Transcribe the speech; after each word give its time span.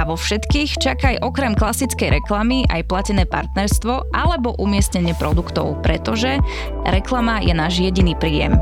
A 0.00 0.08
vo 0.08 0.16
všetkých 0.16 0.80
čakaj 0.80 1.20
okrem 1.20 1.52
klasickej 1.52 2.24
reklamy 2.24 2.64
aj 2.72 2.88
platené 2.88 3.28
partnerstvo 3.28 4.08
alebo 4.16 4.56
umiestnenie 4.56 5.12
produktov, 5.12 5.76
pretože 5.84 6.40
reklama 6.88 7.44
je 7.44 7.52
náš 7.52 7.84
jediný 7.84 8.16
príjem. 8.16 8.56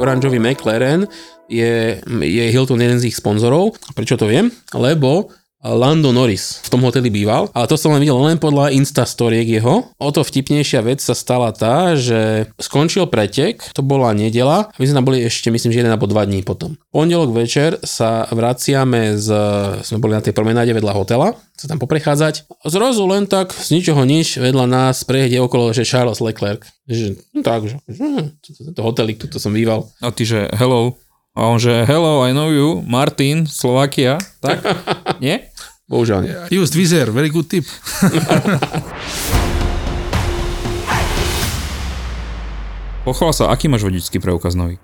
Oranžový 0.00 0.40
McLaren 0.40 1.04
je, 1.52 2.00
je 2.08 2.44
Hilton 2.48 2.80
jeden 2.80 2.96
z 2.96 3.12
ich 3.12 3.20
sponzorov. 3.20 3.76
Prečo 3.92 4.16
to 4.16 4.24
viem? 4.24 4.48
Lebo 4.72 5.28
Lando 5.62 6.10
Norris 6.10 6.58
v 6.66 6.68
tom 6.74 6.82
hoteli 6.82 7.06
býval, 7.06 7.46
ale 7.54 7.70
to 7.70 7.78
som 7.78 7.94
len 7.94 8.02
videl 8.02 8.18
len 8.18 8.34
podľa 8.34 8.74
Instastoriek 8.74 9.46
jeho. 9.46 9.94
O 9.94 10.08
to 10.10 10.26
vtipnejšia 10.26 10.82
vec 10.82 10.98
sa 10.98 11.14
stala 11.14 11.54
tá, 11.54 11.94
že 11.94 12.50
skončil 12.58 13.06
pretek, 13.06 13.62
to 13.70 13.86
bola 13.86 14.10
nedela, 14.10 14.74
my 14.74 14.84
sme 14.84 14.98
tam 14.98 15.06
boli 15.06 15.22
ešte 15.22 15.54
myslím, 15.54 15.70
že 15.70 15.86
jeden 15.86 15.94
alebo 15.94 16.10
dva 16.10 16.26
dní 16.26 16.42
potom. 16.42 16.74
Pondelok 16.90 17.30
večer 17.30 17.78
sa 17.86 18.26
vraciame 18.34 19.14
z, 19.14 19.28
sme 19.86 20.02
boli 20.02 20.18
na 20.18 20.22
tej 20.24 20.34
promenáde 20.34 20.74
vedľa 20.74 20.92
hotela, 20.98 21.38
sa 21.54 21.70
tam 21.70 21.78
poprechádzať. 21.78 22.50
Zrazu 22.66 23.06
len 23.06 23.30
tak 23.30 23.54
z 23.54 23.78
ničoho 23.78 24.02
nič 24.02 24.42
vedľa 24.42 24.66
nás 24.66 25.06
prejde 25.06 25.38
okolo, 25.38 25.70
že 25.70 25.86
Charles 25.86 26.18
Leclerc. 26.18 26.66
Že, 26.90 27.22
no 27.38 27.40
tak, 27.46 27.70
že, 27.70 27.78
hm, 27.86 28.42
to 28.74 28.80
hotelik, 28.82 29.22
tu 29.22 29.38
som 29.38 29.54
býval. 29.54 29.86
A 30.02 30.10
ty, 30.10 30.26
že 30.26 30.50
hello. 30.58 30.98
A 31.32 31.48
on, 31.48 31.56
že 31.56 31.88
hello, 31.88 32.20
I 32.28 32.36
know 32.36 32.52
you, 32.52 32.84
Martin, 32.84 33.48
Slovakia. 33.48 34.20
Tak? 34.44 34.60
Nie? 35.24 35.48
Bohužiaľ 35.92 36.20
nie. 36.24 36.32
Just 36.48 36.72
Vizer, 36.72 37.12
very 37.12 37.28
good 37.28 37.52
tip. 37.52 37.68
Pochvál 43.04 43.36
sa, 43.36 43.52
aký 43.52 43.68
máš 43.68 43.84
vodičský 43.84 44.16
preukaz 44.16 44.56
nový? 44.56 44.80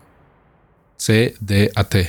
C, 1.00 1.32
D 1.40 1.72
a 1.72 1.82
T. 1.88 2.04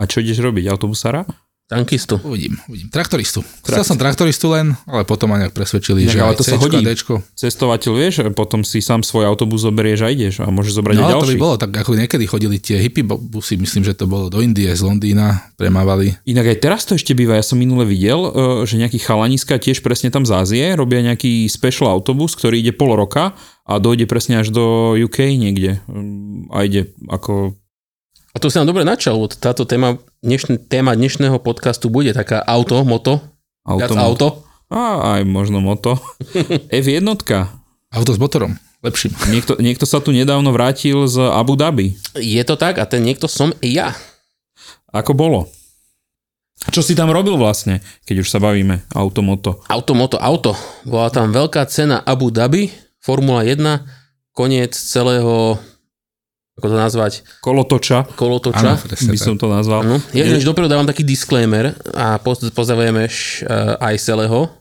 A 0.00 0.02
čo 0.08 0.24
ideš 0.24 0.40
robiť? 0.40 0.72
Autobusára? 0.72 1.28
Tankistu. 1.70 2.18
Uvidím, 2.26 2.58
uvidím. 2.66 2.90
Traktoristu. 2.90 3.46
Chcel 3.62 3.86
som 3.86 3.94
traktoristu 3.94 4.50
len, 4.50 4.74
ale 4.90 5.06
potom 5.06 5.30
ma 5.30 5.38
nejak 5.38 5.54
presvedčili, 5.54 6.02
Inak, 6.02 6.10
že 6.10 6.18
ale 6.18 6.34
to 6.34 6.42
sa 6.42 6.58
Cčko 6.58 6.66
hodí. 6.66 6.76
a 6.76 6.90
Dčko. 6.90 7.14
Cestovateľ, 7.38 7.92
vieš, 7.94 8.14
potom 8.34 8.66
si 8.66 8.82
sám 8.82 9.06
svoj 9.06 9.30
autobus 9.30 9.62
zoberieš 9.62 10.02
a 10.02 10.10
ideš 10.10 10.42
a 10.42 10.50
môžeš 10.50 10.74
zobrať 10.74 10.98
No 10.98 11.06
aj 11.06 11.14
to 11.14 11.14
by 11.14 11.22
ďalší. 11.30 11.38
bolo 11.38 11.54
tak, 11.54 11.70
ako 11.70 11.94
niekedy 11.94 12.24
chodili 12.26 12.58
tie 12.58 12.82
hippie 12.82 13.06
busy, 13.06 13.54
myslím, 13.54 13.86
že 13.86 13.94
to 13.94 14.10
bolo 14.10 14.26
do 14.26 14.42
Indie, 14.42 14.66
z 14.66 14.82
Londýna, 14.82 15.46
premávali. 15.54 16.18
Inak 16.26 16.50
aj 16.50 16.58
teraz 16.58 16.82
to 16.82 16.98
ešte 16.98 17.14
býva, 17.14 17.38
ja 17.38 17.46
som 17.46 17.54
minule 17.54 17.86
videl, 17.86 18.18
e, 18.18 18.30
že 18.66 18.74
nejaký 18.74 18.98
chalaniska 18.98 19.54
tiež 19.54 19.78
presne 19.80 20.10
tam 20.10 20.26
z 20.26 20.34
Ázie 20.34 20.74
robia 20.74 21.06
nejaký 21.06 21.46
special 21.46 21.86
autobus, 21.86 22.34
ktorý 22.34 22.58
ide 22.58 22.74
pol 22.74 22.98
roka 22.98 23.38
a 23.62 23.78
dojde 23.78 24.10
presne 24.10 24.42
až 24.42 24.50
do 24.50 24.98
UK 24.98 25.38
niekde 25.38 25.78
Mm, 25.86 26.50
a 26.50 26.66
ide 26.66 26.90
ako 27.06 27.54
A 28.30 28.36
to 28.38 28.46
si 28.46 28.58
nám 28.62 28.70
dobre 28.70 28.86
načal, 28.86 29.18
lebo 29.18 29.26
táto 29.26 29.66
téma, 29.66 29.98
dnešný, 30.22 30.70
téma 30.70 30.94
dnešného 30.94 31.42
podcastu 31.42 31.90
bude 31.90 32.14
taká 32.14 32.38
auto, 32.46 32.78
moto, 32.86 33.18
viac 33.66 33.90
auto. 33.90 33.98
auto. 33.98 34.28
A 34.70 35.18
aj 35.18 35.26
možno 35.26 35.58
moto. 35.58 35.98
F1. 36.70 37.02
Auto 37.90 38.10
s 38.14 38.18
motorom, 38.22 38.54
lepším. 38.86 39.10
Niekto, 39.34 39.58
niekto 39.58 39.82
sa 39.82 39.98
tu 39.98 40.14
nedávno 40.14 40.54
vrátil 40.54 41.10
z 41.10 41.18
Abu 41.26 41.58
Dhabi. 41.58 41.98
Je 42.14 42.42
to 42.46 42.54
tak 42.54 42.78
a 42.78 42.86
ten 42.86 43.02
niekto 43.02 43.26
som 43.26 43.50
ja. 43.66 43.98
Ako 44.94 45.10
bolo? 45.10 45.50
Čo 46.70 46.86
si 46.86 46.94
tam 46.94 47.10
robil 47.10 47.34
vlastne, 47.34 47.82
keď 48.06 48.22
už 48.22 48.28
sa 48.30 48.38
bavíme 48.38 48.84
auto, 48.94 49.26
moto? 49.26 49.64
Auto, 49.66 49.96
moto, 49.96 50.20
auto. 50.22 50.52
Bola 50.86 51.10
tam 51.10 51.34
veľká 51.34 51.66
cena 51.66 51.98
Abu 52.04 52.30
Dhabi, 52.30 52.70
Formula 53.00 53.42
1, 53.42 54.36
koniec 54.36 54.76
celého, 54.76 55.56
ako 56.60 56.68
to 56.68 56.76
nazvať, 56.76 57.12
Kolotoča, 57.40 58.04
kolotoča. 58.14 58.76
Presne 58.78 59.10
by 59.10 59.18
som 59.18 59.34
to 59.34 59.48
nazval. 59.48 59.80
Áno. 59.80 59.96
Ja 60.12 60.22
hneď 60.22 60.44
dopredu 60.44 60.68
dávam 60.68 60.84
taký 60.84 61.02
disclaimer 61.02 61.72
a 61.90 62.20
poz- 62.20 62.44
pozdravujeme 62.46 63.08
š- 63.08 63.42
uh, 63.42 63.80
aj 63.80 63.96
Seleho, 63.96 64.52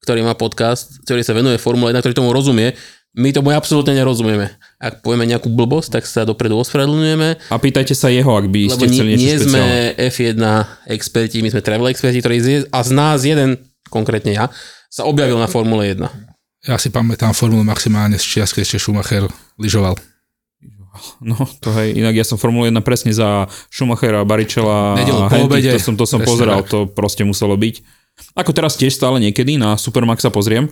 ktorý 0.00 0.22
má 0.22 0.32
podcast, 0.32 1.02
ktorý 1.02 1.20
sa 1.20 1.34
venuje 1.34 1.58
Formule 1.58 1.90
1, 1.90 1.98
ktorý 1.98 2.14
tomu 2.14 2.30
rozumie. 2.30 2.72
My 3.12 3.34
tomu 3.34 3.50
absolútne 3.50 3.92
nerozumieme. 3.92 4.46
Ak 4.78 5.02
povieme 5.02 5.26
nejakú 5.26 5.50
blbosť, 5.50 5.98
tak 5.98 6.04
sa 6.06 6.22
dopredu 6.22 6.54
ospravedlňujeme, 6.56 7.50
A 7.50 7.56
pýtajte 7.58 7.90
sa 7.90 8.06
jeho, 8.06 8.30
ak 8.30 8.46
by 8.46 8.70
ste 8.70 8.86
chceli 8.86 9.16
niečo 9.16 9.24
nie 9.24 9.36
sme 9.36 9.58
špeciálne. 9.58 10.06
F1 10.06 10.40
experti, 10.86 11.36
my 11.42 11.50
sme 11.50 11.60
travel 11.60 11.90
experti, 11.90 12.22
ktorí 12.22 12.36
z, 12.38 12.46
a 12.70 12.78
z 12.78 12.90
nás 12.94 13.26
jeden, 13.26 13.58
konkrétne 13.90 14.30
ja, 14.30 14.46
sa 14.86 15.02
objavil 15.02 15.34
na 15.34 15.50
Formule 15.50 15.90
1. 15.90 15.98
Ja 16.68 16.76
si 16.76 16.90
pamätám 16.90 17.32
formulu 17.32 17.62
maximálne 17.62 18.18
z 18.18 18.24
čias, 18.28 18.50
keď 18.50 18.62
ešte 18.66 18.78
Schumacher 18.78 19.24
lyžoval. 19.56 19.94
No, 21.24 21.36
to 21.62 21.70
hej, 21.74 21.98
inak 21.98 22.14
ja 22.14 22.24
som 22.26 22.38
Formule 22.38 22.70
1 22.70 22.78
presne 22.82 23.10
za 23.14 23.46
Schumachera, 23.70 24.22
Baričela 24.22 24.98
a 24.98 25.28
po 25.30 25.46
obede. 25.48 25.74
to 25.74 25.80
som, 25.80 25.94
to 25.98 26.06
som 26.06 26.20
Presne 26.22 26.30
pozeral, 26.30 26.60
tak. 26.62 26.70
to 26.70 26.78
proste 26.90 27.22
muselo 27.26 27.54
byť. 27.56 27.80
Ako 28.34 28.50
teraz 28.50 28.74
tiež 28.74 28.94
stále 28.94 29.22
niekedy 29.22 29.58
na 29.58 29.78
Supermax 29.78 30.26
sa 30.26 30.30
pozriem, 30.34 30.66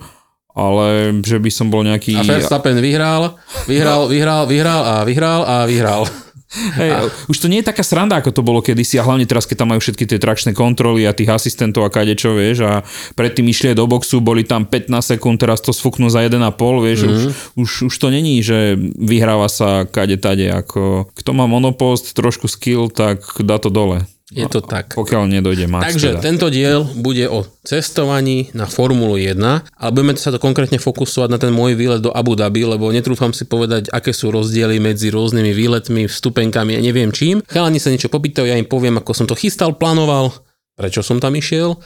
ale 0.51 1.15
že 1.23 1.37
by 1.39 1.49
som 1.53 1.71
bol 1.71 1.85
nejaký... 1.85 2.17
A 2.17 2.25
Verstappen 2.25 2.81
vyhral, 2.81 3.37
vyhral, 3.69 4.09
vyhral, 4.09 4.43
vyhral 4.49 4.81
a 4.83 4.95
vyhral 5.05 5.41
a 5.45 5.55
vyhral. 5.69 6.03
Hej, 6.47 7.11
už 7.27 7.43
to 7.43 7.51
nie 7.51 7.59
je 7.59 7.67
taká 7.67 7.83
sranda, 7.83 8.23
ako 8.23 8.31
to 8.31 8.39
bolo 8.39 8.63
kedysi 8.63 8.95
a 8.95 9.03
hlavne 9.03 9.27
teraz, 9.27 9.43
keď 9.43 9.67
tam 9.67 9.75
majú 9.75 9.83
všetky 9.83 10.07
tie 10.07 10.15
trakčné 10.15 10.55
kontroly 10.55 11.03
a 11.03 11.11
tých 11.11 11.27
asistentov 11.27 11.83
a 11.83 11.91
kadečo, 11.91 12.39
vieš, 12.39 12.63
a 12.63 12.73
predtým 13.19 13.51
išli 13.51 13.75
do 13.75 13.83
boxu, 13.83 14.23
boli 14.23 14.47
tam 14.47 14.63
15 14.63 14.87
sekúnd, 15.19 15.43
teraz 15.43 15.59
to 15.59 15.75
sfúknú 15.75 16.07
za 16.07 16.23
1,5, 16.23 16.39
vieš, 16.79 16.99
mm-hmm. 17.03 17.11
už, 17.11 17.23
už, 17.59 17.71
už 17.91 17.95
to 17.99 18.07
není, 18.07 18.39
že 18.39 18.79
vyhráva 18.79 19.51
sa 19.51 19.83
kade 19.83 20.15
tade, 20.15 20.47
ako 20.47 21.11
kto 21.11 21.31
má 21.35 21.51
monopost, 21.51 22.15
trošku 22.15 22.47
skill, 22.47 22.87
tak 22.87 23.27
dá 23.43 23.59
to 23.59 23.67
dole. 23.67 24.07
Je 24.27 24.43
to 24.51 24.59
tak. 24.59 24.91
Pokiaľ 24.91 25.39
nedojde 25.39 25.71
Max. 25.71 25.95
Takže 25.95 26.19
teda. 26.19 26.19
tento 26.19 26.47
diel 26.51 26.83
bude 26.99 27.31
o 27.31 27.47
cestovaní 27.63 28.51
na 28.51 28.67
Formulu 28.67 29.15
1, 29.15 29.39
ale 29.39 29.91
budeme 29.95 30.19
sa 30.19 30.35
to 30.35 30.39
konkrétne 30.43 30.75
fokusovať 30.83 31.29
na 31.31 31.39
ten 31.39 31.55
môj 31.55 31.79
výlet 31.79 32.03
do 32.03 32.11
Abu 32.11 32.35
Dhabi, 32.35 32.67
lebo 32.67 32.91
netrúfam 32.91 33.31
si 33.31 33.47
povedať, 33.47 33.87
aké 33.87 34.11
sú 34.11 34.27
rozdiely 34.35 34.83
medzi 34.83 35.15
rôznymi 35.15 35.55
výletmi, 35.55 36.11
vstupenkami 36.11 36.75
a 36.75 36.83
neviem 36.83 37.07
čím. 37.15 37.39
Chalani 37.47 37.79
sa 37.79 37.87
niečo 37.87 38.11
popýtajú, 38.11 38.51
ja 38.51 38.59
im 38.59 38.67
poviem, 38.67 38.99
ako 38.99 39.15
som 39.15 39.31
to 39.31 39.35
chystal, 39.39 39.71
plánoval, 39.71 40.35
prečo 40.75 40.99
som 40.99 41.23
tam 41.23 41.31
išiel 41.39 41.79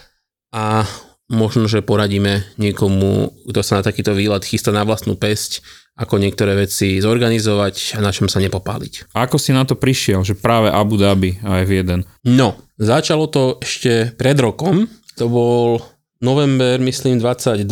a 0.50 0.82
možno, 1.30 1.70
že 1.70 1.86
poradíme 1.86 2.58
niekomu, 2.58 3.38
kto 3.54 3.62
sa 3.62 3.80
na 3.80 3.84
takýto 3.86 4.18
výlet 4.18 4.42
chystá 4.44 4.74
na 4.74 4.82
vlastnú 4.82 5.14
pesť, 5.14 5.62
ako 6.02 6.18
niektoré 6.18 6.58
veci 6.58 6.98
zorganizovať 6.98 7.96
a 7.96 8.00
na 8.02 8.10
čom 8.10 8.26
sa 8.26 8.42
nepopáliť. 8.42 9.14
A 9.14 9.30
ako 9.30 9.38
si 9.38 9.54
na 9.54 9.62
to 9.62 9.78
prišiel, 9.78 10.26
že 10.26 10.34
práve 10.34 10.74
Abu 10.74 10.98
Dhabi 10.98 11.38
a 11.46 11.62
F1? 11.62 12.02
No, 12.26 12.58
začalo 12.82 13.30
to 13.30 13.62
ešte 13.62 14.10
pred 14.18 14.34
rokom. 14.42 14.90
To 15.22 15.30
bol 15.30 15.78
november, 16.26 16.82
myslím, 16.82 17.22
22. 17.22 17.66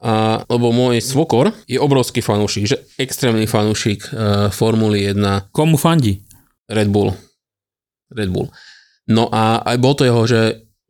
A, 0.00 0.44
lebo 0.44 0.72
môj 0.72 1.00
svokor 1.00 1.56
je 1.64 1.80
obrovský 1.80 2.20
fanúšik, 2.20 2.68
že 2.68 2.76
extrémny 3.00 3.48
fanúšik 3.48 4.12
uh, 4.12 4.48
Formuly 4.52 5.16
1 5.16 5.52
Komu 5.52 5.80
fandí? 5.80 6.20
Red 6.68 6.92
Bull. 6.92 7.16
Red 8.12 8.28
Bull. 8.28 8.52
No 9.08 9.32
a 9.32 9.64
aj 9.64 9.76
bol 9.80 9.94
to 9.96 10.04
jeho, 10.04 10.22
že 10.28 10.40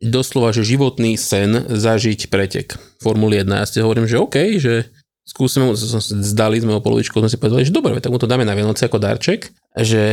doslova, 0.01 0.49
že 0.49 0.65
životný 0.65 1.15
sen 1.15 1.53
zažiť 1.69 2.27
pretek 2.27 2.73
Formuly 2.99 3.45
1. 3.45 3.49
Ja 3.49 3.67
si 3.69 3.79
hovorím, 3.79 4.09
že 4.09 4.17
OK, 4.17 4.37
že 4.57 4.89
skúsime, 5.23 5.65
mu- 5.65 5.77
zdali 6.19 6.57
sme 6.57 6.73
o 6.73 6.79
polovičku, 6.79 7.15
sme 7.15 7.27
si 7.27 7.35
povedali, 7.35 7.63
že 7.63 7.71
dobre, 7.71 7.97
tak 7.97 8.09
mu 8.09 8.17
to 8.17 8.25
dáme 8.25 8.41
na 8.41 8.51
Vianoce 8.51 8.83
ako 8.83 8.97
darček, 8.97 9.47
že 9.73 10.03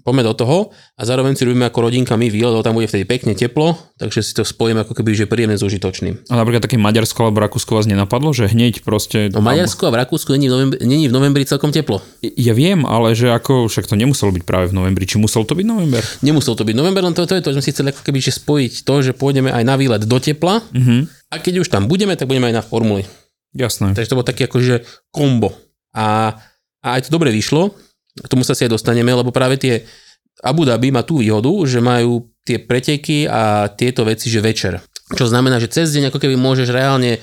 poďme 0.00 0.24
do 0.24 0.32
toho 0.32 0.58
a 0.94 1.02
zároveň 1.02 1.32
si 1.32 1.44
robíme 1.44 1.62
ako 1.62 1.84
rodinka 1.84 2.14
my 2.14 2.26
výlet, 2.26 2.48
lebo 2.50 2.60
tam 2.60 2.72
bude 2.72 2.86
vtedy 2.86 3.04
pekne 3.04 3.32
teplo, 3.32 3.76
takže 3.94 4.20
si 4.20 4.32
to 4.32 4.42
spojíme 4.42 4.80
ako 4.80 4.94
keby, 4.94 5.12
že 5.12 5.26
príjemne 5.26 5.52
s 5.52 5.62
užitočným. 5.62 6.24
A 6.26 6.34
napríklad 6.34 6.62
také 6.62 6.74
Maďarsko 6.76 7.20
alebo 7.22 7.42
Rakúsko 7.42 7.74
vás 7.74 7.84
nenapadlo, 7.84 8.30
že 8.30 8.46
hneď 8.46 8.80
proste... 8.80 9.28
No 9.28 9.44
Maďarsku 9.44 9.84
a 9.84 9.92
v 9.92 10.00
Rakúsku 10.00 10.32
není 10.32 10.48
v, 10.48 10.52
novembri, 10.52 10.78
není 10.82 11.04
v 11.04 11.12
novembri 11.12 11.44
celkom 11.44 11.68
teplo. 11.68 12.00
Ja 12.22 12.56
viem, 12.56 12.82
ale 12.82 13.12
že 13.12 13.28
ako, 13.28 13.68
však 13.68 13.84
to 13.84 13.94
nemuselo 13.94 14.32
byť 14.32 14.42
práve 14.42 14.72
v 14.72 14.74
novembri. 14.74 15.04
Či 15.04 15.20
musel 15.20 15.44
to 15.44 15.52
byť 15.52 15.66
november? 15.66 16.00
Nemusel 16.22 16.54
to 16.54 16.64
byť 16.64 16.72
november, 16.72 17.02
len 17.02 17.12
to, 17.12 17.22
to 17.22 17.34
je 17.34 17.42
to, 17.42 17.50
že 17.50 17.54
sme 17.54 17.62
si 17.62 17.72
chceli 17.72 17.88
ako 17.90 18.00
keby 18.00 18.18
že 18.18 18.32
spojiť 18.32 18.72
to, 18.80 18.94
že 19.02 19.12
pôjdeme 19.12 19.52
aj 19.52 19.62
na 19.62 19.76
výlet 19.76 20.00
do 20.00 20.16
tepla 20.16 20.64
Mhm. 20.72 21.28
a 21.28 21.36
keď 21.36 21.60
už 21.60 21.68
tam 21.68 21.84
budeme, 21.84 22.14
tak 22.14 22.24
budeme 22.24 22.48
aj 22.48 22.56
na 22.56 22.64
formuli. 22.64 23.04
Jasné. 23.54 23.94
Takže 23.94 24.10
to 24.10 24.18
bolo 24.18 24.26
také 24.26 24.50
akože 24.50 24.82
kombo. 25.14 25.54
A, 25.94 26.34
a 26.82 26.88
aj 26.98 27.06
to 27.06 27.14
dobre 27.14 27.30
vyšlo, 27.30 27.70
k 28.14 28.26
tomu 28.30 28.42
sa 28.46 28.54
si 28.54 28.66
aj 28.66 28.74
dostaneme, 28.74 29.10
lebo 29.10 29.34
práve 29.34 29.58
tie 29.58 29.86
Abu 30.42 30.66
Dhabi 30.66 30.90
má 30.90 31.06
tú 31.06 31.22
výhodu, 31.22 31.50
že 31.66 31.78
majú 31.78 32.30
tie 32.42 32.58
preteky 32.58 33.30
a 33.30 33.70
tieto 33.70 34.02
veci, 34.02 34.26
že 34.28 34.42
večer. 34.42 34.82
Čo 35.14 35.30
znamená, 35.30 35.62
že 35.62 35.70
cez 35.70 35.94
deň 35.94 36.10
ako 36.10 36.18
keby 36.18 36.34
môžeš 36.34 36.74
reálne 36.74 37.22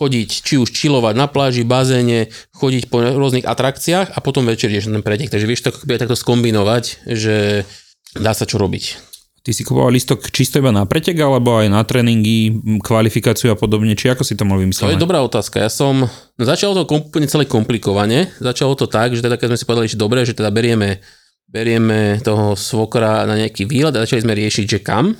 chodiť, 0.00 0.30
či 0.32 0.56
už 0.56 0.72
čilovať 0.72 1.12
na 1.12 1.28
pláži, 1.28 1.60
bazéne, 1.60 2.32
chodiť 2.56 2.88
po 2.88 3.04
rôznych 3.04 3.44
atrakciách 3.44 4.16
a 4.16 4.18
potom 4.24 4.48
večer 4.48 4.72
ideš 4.72 4.88
na 4.88 4.98
ten 4.98 5.04
pretek. 5.04 5.28
Takže 5.28 5.44
vieš 5.44 5.68
to 5.68 5.76
takto 5.76 6.16
skombinovať, 6.16 7.04
že 7.04 7.68
dá 8.16 8.32
sa 8.32 8.48
čo 8.48 8.56
robiť. 8.56 9.09
Ty 9.40 9.56
si 9.56 9.64
kupoval 9.64 9.96
listok 9.96 10.28
čisto 10.28 10.60
iba 10.60 10.68
na 10.68 10.84
pretek, 10.84 11.16
alebo 11.16 11.56
aj 11.56 11.72
na 11.72 11.80
tréningy, 11.80 12.60
kvalifikáciu 12.84 13.48
a 13.48 13.56
podobne, 13.56 13.96
či 13.96 14.12
ako 14.12 14.20
si 14.20 14.36
to 14.36 14.44
mal 14.44 14.60
To 14.60 14.68
vymyslené? 14.68 14.92
je 14.92 15.00
dobrá 15.00 15.24
otázka. 15.24 15.64
Ja 15.64 15.72
som, 15.72 16.04
začalo 16.36 16.76
to 16.76 16.84
úplne 16.84 17.24
celé 17.24 17.48
komplikovane. 17.48 18.28
Začalo 18.36 18.76
to 18.76 18.84
tak, 18.84 19.16
že 19.16 19.24
teda 19.24 19.40
keď 19.40 19.56
sme 19.56 19.60
si 19.60 19.64
povedali, 19.64 19.88
že 19.88 19.96
dobre, 19.96 20.28
že 20.28 20.36
teda 20.36 20.52
berieme, 20.52 21.00
berieme 21.48 22.20
toho 22.20 22.52
svokra 22.52 23.24
na 23.24 23.40
nejaký 23.40 23.64
výlet 23.64 23.96
a 23.96 24.04
začali 24.04 24.28
sme 24.28 24.36
riešiť, 24.36 24.64
že 24.68 24.78
kam. 24.84 25.16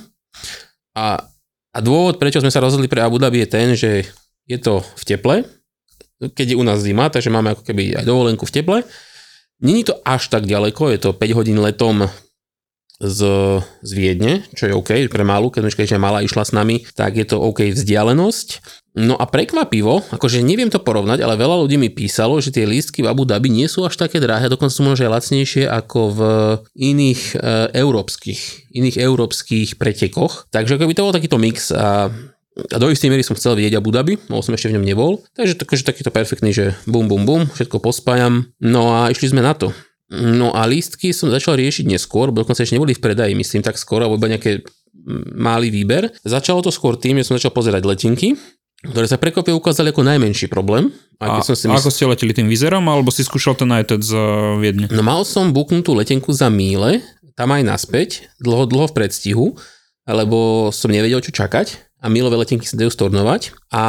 A, 0.93 1.17
a 1.73 1.77
dôvod, 1.81 2.21
prečo 2.21 2.37
sme 2.45 2.53
sa 2.53 2.61
rozhodli 2.61 2.85
pre 2.85 3.01
Abu 3.01 3.17
Dhabi 3.17 3.41
je 3.41 3.49
ten, 3.49 3.73
že 3.73 4.05
je 4.45 4.57
to 4.61 4.85
v 4.85 5.03
teple, 5.07 5.35
keď 6.21 6.53
je 6.53 6.59
u 6.59 6.61
nás 6.61 6.77
zima, 6.77 7.09
takže 7.09 7.33
máme 7.33 7.57
ako 7.57 7.65
keby 7.65 7.97
aj 7.97 8.05
dovolenku 8.05 8.45
v 8.45 8.53
teple. 8.53 8.77
Není 9.65 9.89
to 9.89 9.97
až 10.05 10.29
tak 10.29 10.45
ďaleko, 10.45 10.93
je 10.93 10.99
to 11.01 11.09
5 11.17 11.37
hodín 11.37 11.57
letom 11.57 12.05
z, 13.01 13.19
z 13.81 13.91
Viedne, 13.97 14.45
čo 14.53 14.69
je 14.69 14.77
OK 14.77 14.93
pre 15.09 15.25
malú, 15.25 15.49
keď 15.49 15.73
keď 15.73 15.97
malá 15.97 16.21
išla 16.21 16.45
s 16.45 16.53
nami, 16.53 16.85
tak 16.93 17.17
je 17.17 17.25
to 17.25 17.41
OK 17.41 17.73
vzdialenosť. 17.73 18.61
No 18.91 19.15
a 19.15 19.23
prekvapivo, 19.23 20.03
akože 20.11 20.43
neviem 20.43 20.67
to 20.67 20.83
porovnať, 20.83 21.23
ale 21.23 21.39
veľa 21.39 21.63
ľudí 21.63 21.79
mi 21.79 21.87
písalo, 21.87 22.43
že 22.43 22.51
tie 22.51 22.67
lístky 22.67 22.99
v 22.99 23.07
Abu 23.07 23.23
Dhabi 23.23 23.47
nie 23.47 23.71
sú 23.71 23.87
až 23.87 23.95
také 23.95 24.19
drahé, 24.19 24.51
dokonca 24.51 24.75
sú 24.75 24.83
možno 24.83 25.07
aj 25.07 25.15
lacnejšie 25.15 25.63
ako 25.63 25.99
v 26.11 26.21
iných 26.75 27.21
e, 27.31 27.35
európskych, 27.71 28.75
iných 28.75 28.99
európskych 28.99 29.79
pretekoch. 29.79 30.51
Takže 30.51 30.75
ako 30.75 30.91
by 30.91 30.95
to 30.95 31.05
bol 31.07 31.15
takýto 31.15 31.39
mix 31.39 31.71
a 31.71 32.11
a 32.51 32.77
do 32.83 32.91
istej 32.91 33.07
miery 33.07 33.23
som 33.23 33.39
chcel 33.39 33.55
vidieť 33.55 33.79
Abu 33.79 33.95
Dhabi, 33.95 34.19
lebo 34.27 34.43
som 34.43 34.51
ešte 34.51 34.67
v 34.67 34.75
ňom 34.75 34.83
nebol. 34.83 35.23
Takže 35.39 35.55
takže 35.55 35.87
takýto 35.87 36.11
perfektný, 36.11 36.51
že 36.51 36.75
bum 36.83 37.07
bum 37.07 37.23
bum, 37.23 37.47
všetko 37.47 37.79
pospájam. 37.79 38.51
No 38.59 38.91
a 38.91 39.07
išli 39.07 39.31
sme 39.31 39.39
na 39.39 39.55
to. 39.55 39.71
No 40.11 40.51
a 40.51 40.67
lístky 40.67 41.15
som 41.15 41.31
začal 41.31 41.55
riešiť 41.55 41.87
neskôr, 41.87 42.35
bo 42.35 42.43
dokonca 42.43 42.67
ešte 42.67 42.75
neboli 42.75 42.91
v 42.91 42.99
predaji, 42.99 43.31
myslím 43.31 43.63
tak 43.63 43.79
skoro, 43.79 44.03
alebo 44.03 44.19
iba 44.19 44.35
nejaké 44.35 44.67
malý 45.33 45.71
výber. 45.71 46.11
Začalo 46.21 46.59
to 46.59 46.69
skôr 46.69 46.99
tým, 46.99 47.17
že 47.23 47.31
som 47.31 47.39
začal 47.39 47.55
pozerať 47.55 47.87
letenky, 47.87 48.35
ktoré 48.81 49.05
sa 49.05 49.21
prekvapne 49.21 49.53
ukázali 49.53 49.93
ako 49.93 50.03
najmenší 50.03 50.49
problém. 50.51 50.89
A, 51.21 51.37
keď 51.39 51.53
som 51.53 51.55
si 51.55 51.65
a 51.69 51.77
ako 51.77 51.93
ste 51.93 52.09
leteli 52.09 52.33
tým 52.33 52.49
Vizerom, 52.49 52.83
alebo 52.89 53.13
si 53.13 53.21
skúšal 53.21 53.53
ten 53.55 53.69
United 53.69 54.01
z 54.01 54.11
uh, 54.11 54.57
Viedne? 54.57 54.89
No 54.89 55.05
mal 55.05 55.21
som 55.21 55.53
buknutú 55.53 55.93
letenku 55.93 56.33
za 56.33 56.49
míle, 56.49 57.05
tam 57.37 57.53
aj 57.53 57.63
naspäť, 57.63 58.09
dlho, 58.41 58.65
dlho 58.65 58.89
v 58.89 58.95
predstihu, 58.97 59.45
lebo 60.09 60.69
som 60.73 60.89
nevedel, 60.89 61.21
čo 61.21 61.31
čakať 61.31 61.93
a 62.01 62.09
mílové 62.09 62.41
letenky 62.41 62.65
sa 62.65 62.75
dajú 62.75 62.89
stornovať 62.89 63.53
a 63.69 63.83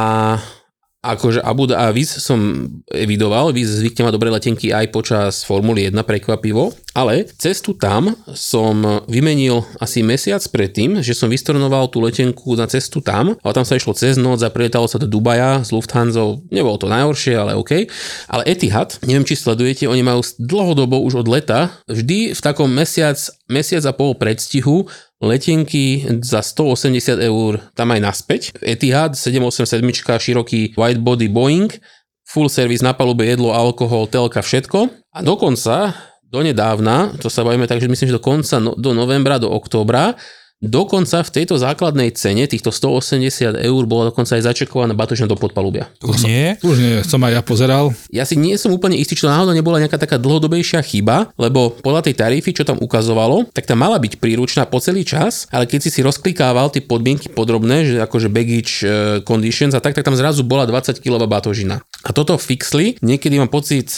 akože 1.03 1.43
Abu 1.43 1.67
Dhabi, 1.67 2.07
som 2.07 2.39
evidoval, 2.87 3.51
Viz 3.51 3.67
zvykne 3.67 4.07
mať 4.07 4.15
dobré 4.15 4.31
letenky 4.31 4.71
aj 4.71 4.87
počas 4.95 5.43
Formuly 5.43 5.91
1 5.91 5.99
prekvapivo, 6.07 6.71
ale 6.95 7.27
cestu 7.35 7.75
tam 7.75 8.15
som 8.31 9.03
vymenil 9.11 9.67
asi 9.83 9.99
mesiac 9.99 10.39
predtým, 10.47 11.03
že 11.03 11.11
som 11.11 11.27
vystornoval 11.27 11.91
tú 11.91 11.99
letenku 11.99 12.55
na 12.55 12.71
cestu 12.71 13.03
tam, 13.03 13.35
ale 13.35 13.53
tam 13.53 13.67
sa 13.67 13.75
išlo 13.75 13.91
cez 13.91 14.15
noc 14.15 14.39
a 14.39 14.49
prilietalo 14.49 14.87
sa 14.87 14.95
do 14.95 15.05
Dubaja 15.05 15.59
s 15.59 15.75
Lufthansa, 15.75 16.39
nebolo 16.47 16.79
to 16.79 16.87
najhoršie, 16.87 17.35
ale 17.35 17.59
OK. 17.59 17.91
Ale 18.31 18.47
Etihad, 18.47 18.95
neviem 19.03 19.27
či 19.27 19.35
sledujete, 19.35 19.91
oni 19.91 20.01
majú 20.01 20.23
dlhodobo 20.39 21.03
už 21.03 21.25
od 21.25 21.27
leta 21.27 21.75
vždy 21.91 22.31
v 22.31 22.39
takom 22.39 22.71
mesiac, 22.71 23.19
mesiac 23.51 23.83
a 23.83 23.91
pol 23.91 24.15
predstihu 24.15 24.87
letenky 25.23 26.03
za 26.19 26.43
180 26.43 27.23
eur 27.23 27.63
tam 27.73 27.95
aj 27.95 28.01
naspäť. 28.03 28.41
Etihad 28.59 29.15
787 29.15 30.19
široký 30.19 30.75
widebody 30.75 31.31
Boeing, 31.31 31.71
full 32.27 32.51
service 32.51 32.83
na 32.83 32.91
palube, 32.91 33.23
jedlo, 33.23 33.55
alkohol, 33.55 34.11
telka, 34.11 34.43
všetko. 34.43 34.91
A 35.15 35.19
dokonca 35.23 35.95
donedávna, 36.27 37.13
to 37.21 37.29
sa 37.29 37.45
bavíme 37.45 37.69
tak, 37.69 37.77
že 37.77 37.87
myslím, 37.87 38.09
že 38.09 38.17
do 38.17 38.23
konca, 38.23 38.57
no, 38.57 38.73
do 38.73 38.91
novembra, 38.97 39.37
do 39.37 39.53
októbra, 39.53 40.17
dokonca 40.63 41.19
v 41.27 41.29
tejto 41.29 41.59
základnej 41.59 42.15
cene, 42.15 42.47
týchto 42.47 42.71
180 42.71 43.59
eur, 43.59 43.81
bola 43.83 44.15
dokonca 44.15 44.39
aj 44.39 44.47
začekovaná 44.47 44.95
batožina 44.95 45.27
do 45.27 45.35
podpalubia. 45.35 45.91
Už 45.99 46.23
nie? 46.23 46.55
Už 46.63 46.79
nie, 46.79 46.95
som 47.03 47.19
aj 47.27 47.35
ja 47.35 47.41
pozeral. 47.43 47.91
Ja 48.07 48.23
si 48.23 48.39
nie 48.39 48.55
som 48.55 48.71
úplne 48.71 48.95
istý, 48.95 49.19
či 49.19 49.27
to 49.27 49.33
náhodou 49.33 49.51
nebola 49.51 49.83
nejaká 49.83 49.99
taká 49.99 50.15
dlhodobejšia 50.15 50.79
chyba, 50.79 51.35
lebo 51.35 51.75
podľa 51.83 52.07
tej 52.07 52.15
tarify, 52.15 52.55
čo 52.55 52.63
tam 52.63 52.79
ukazovalo, 52.79 53.51
tak 53.51 53.67
tá 53.67 53.75
mala 53.75 53.99
byť 53.99 54.23
príručná 54.23 54.63
po 54.63 54.79
celý 54.79 55.03
čas, 55.03 55.51
ale 55.51 55.67
keď 55.67 55.79
si 55.83 55.89
si 55.91 55.99
rozklikával 55.99 56.71
tie 56.71 56.79
podmienky 56.79 57.27
podrobné, 57.27 57.83
že 57.83 57.95
akože 57.99 58.31
baggage 58.31 58.73
eh, 58.81 58.89
conditions 59.27 59.75
a 59.75 59.83
tak, 59.83 59.91
tak 59.91 60.07
tam 60.07 60.15
zrazu 60.15 60.47
bola 60.47 60.63
20 60.63 61.03
kg 61.03 61.19
batožina. 61.27 61.83
A 62.07 62.15
toto 62.15 62.39
fixli, 62.39 62.95
niekedy 63.03 63.35
mám 63.35 63.51
pocit 63.51 63.91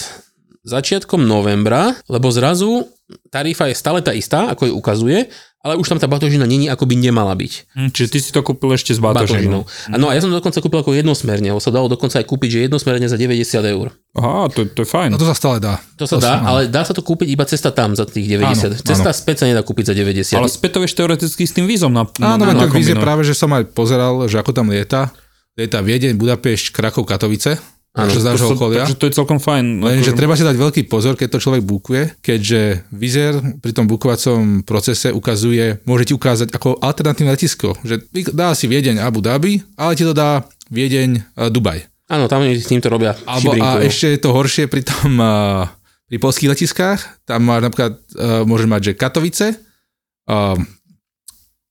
začiatkom 0.65 1.21
novembra, 1.21 1.93
lebo 2.09 2.33
zrazu 2.33 2.89
tarifa 3.29 3.69
je 3.69 3.77
stále 3.77 4.01
tá 4.01 4.11
istá, 4.17 4.49
ako 4.49 4.65
ju 4.65 4.73
ukazuje, 4.73 5.19
ale 5.65 5.81
už 5.81 5.89
tam 5.89 5.97
tá 5.97 6.05
batožina 6.05 6.45
není, 6.45 6.69
ako 6.69 6.85
by 6.85 6.93
nemala 6.93 7.33
byť. 7.33 7.73
Hm, 7.73 7.89
čiže 7.89 8.07
ty 8.13 8.17
si 8.21 8.29
to 8.29 8.45
kúpil 8.45 8.69
ešte 8.77 8.93
s 8.93 9.01
Batožinou. 9.01 9.65
batožinou. 9.65 9.89
A 9.89 9.97
no 9.97 10.07
a 10.07 10.13
ja 10.13 10.21
som 10.21 10.29
to 10.29 10.37
dokonca 10.37 10.61
kúpil 10.61 10.85
ako 10.85 10.93
jednosmerne, 10.93 11.49
lebo 11.49 11.57
sa 11.57 11.73
dalo 11.73 11.89
dokonca 11.89 12.21
aj 12.21 12.25
kúpiť, 12.29 12.49
že 12.53 12.59
jednosmerne 12.69 13.09
za 13.09 13.17
90 13.17 13.41
eur. 13.65 13.89
Aha, 14.13 14.45
to, 14.53 14.69
to 14.69 14.85
je 14.85 14.87
fajn. 14.87 15.09
No 15.09 15.17
to 15.17 15.25
sa 15.25 15.33
stále 15.33 15.57
dá. 15.57 15.81
To 15.97 16.05
sa 16.05 16.21
dá, 16.21 16.45
ale 16.45 16.69
dá 16.69 16.85
sa 16.85 16.93
to 16.93 17.01
kúpiť 17.01 17.33
iba 17.33 17.49
cesta 17.49 17.73
tam 17.73 17.97
za 17.97 18.05
tých 18.05 18.29
90. 18.29 18.45
Áno, 18.45 18.77
cesta 18.77 19.09
áno. 19.09 19.17
späť 19.17 19.41
sa 19.41 19.45
nedá 19.49 19.65
kúpiť 19.65 19.89
za 19.89 19.93
90. 19.97 20.37
Ale 20.37 20.45
späť 20.53 20.77
to 20.77 20.79
vieš 20.85 20.93
teoreticky 20.93 21.43
s 21.49 21.51
tým 21.57 21.65
vízom 21.65 21.89
na, 21.89 22.05
Áno, 22.21 22.45
na, 22.45 22.53
veď 22.53 22.69
tak 22.69 22.77
vízie 22.77 22.93
nakombinovať. 22.93 23.01
práve, 23.01 23.21
že 23.25 23.33
som 23.33 23.49
aj 23.49 23.65
pozeral, 23.73 24.21
že 24.29 24.37
ako 24.37 24.53
tam 24.53 24.69
lieta. 24.69 25.09
Lieta 25.57 25.81
Viedeň, 25.81 26.13
Budapešť, 26.19 26.75
Krakov, 26.75 27.09
Katovice. 27.09 27.57
Áno, 27.95 28.11
z 28.11 28.27
nášho 28.27 28.51
okolia. 28.51 28.83
takže 28.83 28.99
to 28.99 29.07
je 29.07 29.13
celkom 29.15 29.39
fajn. 29.39 29.79
Lenže 29.79 30.11
akože- 30.11 30.19
treba 30.19 30.35
si 30.35 30.43
dať 30.43 30.57
veľký 30.59 30.81
pozor, 30.91 31.15
keď 31.15 31.27
to 31.31 31.39
človek 31.39 31.63
bukuje, 31.63 32.11
keďže 32.19 32.91
Vizer 32.91 33.39
pri 33.63 33.71
tom 33.71 33.87
bukovacom 33.87 34.67
procese 34.67 35.15
ukazuje, 35.15 35.79
môže 35.87 36.11
ti 36.11 36.13
ukázať 36.13 36.51
ako 36.51 36.83
alternatívne 36.83 37.31
letisko, 37.31 37.71
že 37.87 38.03
dá 38.35 38.51
si 38.51 38.67
Viedeň 38.67 38.99
Abu 38.99 39.23
Dhabi, 39.23 39.63
ale 39.79 39.95
ti 39.95 40.03
to 40.03 40.11
dá 40.11 40.43
Viedeň 40.67 41.09
eh, 41.15 41.47
Dubaj. 41.47 41.87
Áno, 42.11 42.29
tam 42.29 42.45
s 42.45 42.69
týmto 42.69 42.85
robia 42.85 43.17
Alebo, 43.25 43.57
a 43.57 43.81
ešte 43.81 44.13
je 44.13 44.19
to 44.21 44.29
horšie 44.29 44.69
pri 44.69 44.85
tom 44.85 45.17
uh, 45.17 45.65
pri 46.05 46.21
polských 46.21 46.53
letiskách, 46.53 47.25
tam 47.25 47.49
máš 47.49 47.65
napríklad, 47.65 47.97
uh, 47.97 48.45
môže 48.45 48.69
mať, 48.69 48.93
že 48.93 48.93
Katovice, 48.93 49.57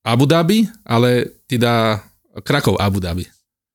Abu 0.05 0.25
Dhabi, 0.27 0.67
ale 0.87 1.43
ti 1.51 1.59
dá 1.59 2.03
Krakov 2.45 2.79
Abu 2.79 2.99
Dhabi. 3.03 3.27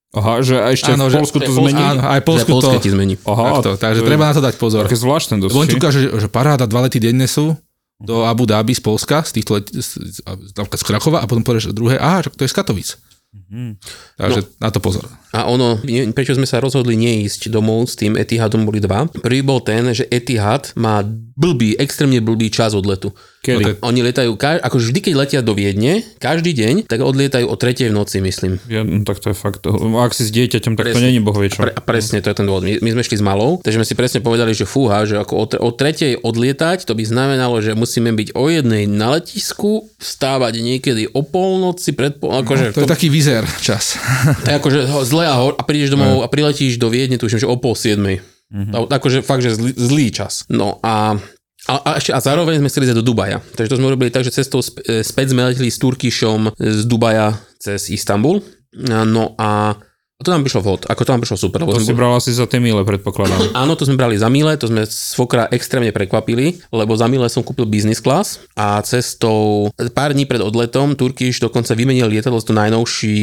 Aha, 0.09 0.41
že 0.41 0.57
a 0.57 0.73
ešte 0.73 0.97
Áno, 0.97 1.05
v 1.05 1.13
že- 1.13 1.17
Polsku 1.21 1.37
to 1.37 1.53
že 1.53 1.57
zmení? 1.61 1.77
Áno, 1.77 2.01
aj 2.01 2.21
Polsku 2.25 2.49
Polské 2.49 2.77
to... 2.81 2.85
ti 2.85 2.89
zmení. 2.89 3.13
Aha, 3.29 3.61
Takto, 3.61 3.77
takže 3.77 4.01
to 4.01 4.09
treba 4.09 4.25
je 4.25 4.29
na 4.29 4.35
to 4.35 4.41
dať 4.41 4.55
pozor. 4.57 4.81
Také 4.89 4.97
zvláštne 4.97 5.37
dosť. 5.37 5.53
Lebo 5.53 5.61
on 5.61 5.69
ukáže, 5.69 5.99
že, 6.01 6.09
že 6.17 6.27
paráda, 6.33 6.65
dva 6.65 6.89
lety 6.89 6.97
denne 6.97 7.29
sú 7.29 7.53
do 8.01 8.25
Abu 8.25 8.49
Dhabi 8.49 8.73
z 8.73 8.81
Polska, 8.81 9.21
z 9.21 9.37
týchto 9.37 9.59
let, 9.59 9.69
z, 9.69 10.17
z, 10.25 10.83
Krakova 10.87 11.21
a 11.21 11.29
potom 11.29 11.45
povieš 11.45 11.75
druhé, 11.75 12.01
aha, 12.01 12.25
to 12.25 12.41
je 12.41 12.49
z 12.49 12.55
Katovic. 12.57 12.89
Mhm. 13.29 13.77
Takže 14.17 14.41
no. 14.41 14.49
na 14.57 14.69
to 14.73 14.81
pozor. 14.81 15.05
A 15.29 15.45
ono, 15.45 15.77
prečo 16.17 16.33
sme 16.33 16.49
sa 16.49 16.57
rozhodli 16.57 16.97
neísť 16.97 17.53
domov 17.53 17.85
s 17.85 17.93
tým 17.93 18.17
Etihadom, 18.17 18.65
boli 18.65 18.81
dva. 18.81 19.05
Prvý 19.05 19.45
bol 19.45 19.61
ten, 19.61 19.85
že 19.93 20.09
Etihad 20.09 20.73
má 20.73 21.05
blbý, 21.37 21.77
extrémne 21.77 22.17
blbý 22.17 22.49
čas 22.49 22.73
odletu. 22.73 23.13
Kedy? 23.39 23.55
No 23.55 23.67
tak- 23.71 23.79
Oni 23.81 23.99
letajú, 24.01 24.31
ka- 24.35 24.59
ako 24.59 24.77
vždy, 24.77 24.99
keď 24.99 25.13
letia 25.15 25.39
do 25.39 25.53
Viedne, 25.53 26.03
každý 26.17 26.51
deň, 26.51 26.75
tak 26.85 26.99
odlietajú 26.99 27.45
o 27.45 27.55
tretej 27.55 27.87
v 27.87 27.95
noci, 27.95 28.19
myslím. 28.19 28.59
Ja, 28.67 28.83
no, 28.83 29.01
tak 29.01 29.19
to 29.19 29.31
je 29.31 29.37
fakt. 29.37 29.63
Ak 29.63 30.11
si 30.11 30.23
s 30.23 30.31
dieťaťom, 30.31 30.75
tak 30.75 30.83
to 30.85 30.91
Presne. 30.91 31.07
není 31.07 31.19
bohvie 31.19 31.47
čo. 31.47 31.63
Pre, 31.63 31.71
a 31.71 31.79
presne, 31.79 32.19
to 32.19 32.27
je 32.27 32.35
ten 32.35 32.43
dôvod. 32.43 32.61
My, 32.61 32.75
my 32.77 32.89
sme 32.91 33.01
šli 33.01 33.15
s 33.15 33.23
malou, 33.23 33.57
takže 33.57 33.79
sme 33.79 33.87
si 33.87 33.95
presne 33.95 34.19
povedali, 34.19 34.51
že 34.51 34.63
fúha, 34.63 35.03
že 35.03 35.15
ako 35.15 35.33
o, 35.33 35.45
tre- 35.45 35.57
o 35.57 35.71
tretej 35.71 36.19
odlietať, 36.19 36.83
to 36.83 36.91
by 36.91 37.01
znamenalo, 37.01 37.57
že 37.57 37.71
musíme 37.73 38.11
byť 38.11 38.33
o 38.33 38.43
jednej 38.45 38.83
na 38.85 39.15
letisku, 39.15 39.87
vstávať 39.95 40.59
niekedy 40.59 41.07
o 41.07 41.23
polnoci, 41.23 41.95
pred 41.95 42.15
pol, 42.15 42.35
akože, 42.35 42.75
To 42.75 42.83
je 42.83 42.91
taký 42.91 43.07
vizer 43.07 43.47
čas. 43.59 43.95
to 44.43 44.51
je 44.51 44.55
akože 44.57 44.79
zle 45.05 45.23
a, 45.23 45.35
hor, 45.37 45.55
a 45.55 45.63
prídeš 45.63 45.91
domov 45.91 46.21
a 46.21 46.27
priletíš 46.27 46.75
do 46.75 46.91
Viedne, 46.91 47.15
tuším, 47.15 47.39
že 47.39 47.47
o 47.47 47.55
pol 47.55 47.71
siedmej. 47.71 48.19
Mm-hmm. 48.49 48.89
Akože 48.89 49.21
fakt, 49.21 49.45
že 49.45 49.53
zlý, 49.53 49.71
zlý 49.71 50.07
čas. 50.09 50.43
No 50.49 50.81
a 50.81 51.21
a, 51.69 51.73
a, 51.85 51.89
ešte, 52.01 52.09
a 52.09 52.19
zároveň 52.19 52.57
sme 52.57 52.69
chceli 52.73 52.89
ísť 52.89 52.97
do 52.97 53.05
Dubaja. 53.05 53.37
Takže 53.53 53.69
to 53.69 53.77
sme 53.77 53.93
robili 53.93 54.09
tak, 54.09 54.25
že 54.25 54.33
cestou 54.33 54.65
sp- 54.65 54.81
e, 54.81 55.05
späť 55.05 55.37
sme 55.37 55.45
leteli 55.45 55.69
s 55.69 55.77
Turkišom 55.77 56.57
z 56.57 56.81
Dubaja 56.89 57.37
cez 57.61 57.93
Istanbul. 57.93 58.41
No 58.89 59.37
a, 59.37 59.77
a 59.77 60.21
to 60.25 60.33
nám 60.33 60.41
prišlo 60.41 60.65
vhod. 60.65 60.81
Ako 60.89 61.05
to 61.05 61.13
nám 61.13 61.21
prišlo 61.21 61.37
super. 61.37 61.61
To 61.61 61.77
si 61.77 61.93
boli- 61.93 61.99
bral 62.01 62.17
asi 62.17 62.33
za 62.33 62.49
tie 62.49 62.57
míle, 62.57 62.81
predpokladám. 62.81 63.53
Áno, 63.61 63.77
to 63.77 63.85
sme 63.85 64.01
brali 64.01 64.17
za 64.17 64.33
milé, 64.33 64.57
to 64.57 64.65
sme 64.65 64.89
svokra 64.89 65.45
extrémne 65.53 65.93
prekvapili, 65.93 66.57
lebo 66.73 66.97
za 66.97 67.05
milé 67.05 67.29
som 67.29 67.45
kúpil 67.45 67.69
business 67.69 68.01
class 68.01 68.41
a 68.57 68.81
cestou 68.81 69.69
pár 69.93 70.17
dní 70.17 70.25
pred 70.25 70.41
odletom 70.41 70.97
Turkish 70.97 71.37
dokonca 71.37 71.77
vymenil 71.77 72.09
lietadlo 72.09 72.41
z 72.41 72.49
to 72.49 72.53
najnovší 72.57 73.17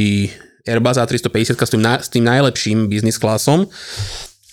Airbus 0.67 0.99
A350 0.99 1.55
s 1.55 1.71
tým, 1.71 1.83
na, 1.83 2.03
s 2.03 2.11
tým 2.11 2.27
najlepším 2.27 2.91
business 2.91 3.23
classom. 3.23 3.71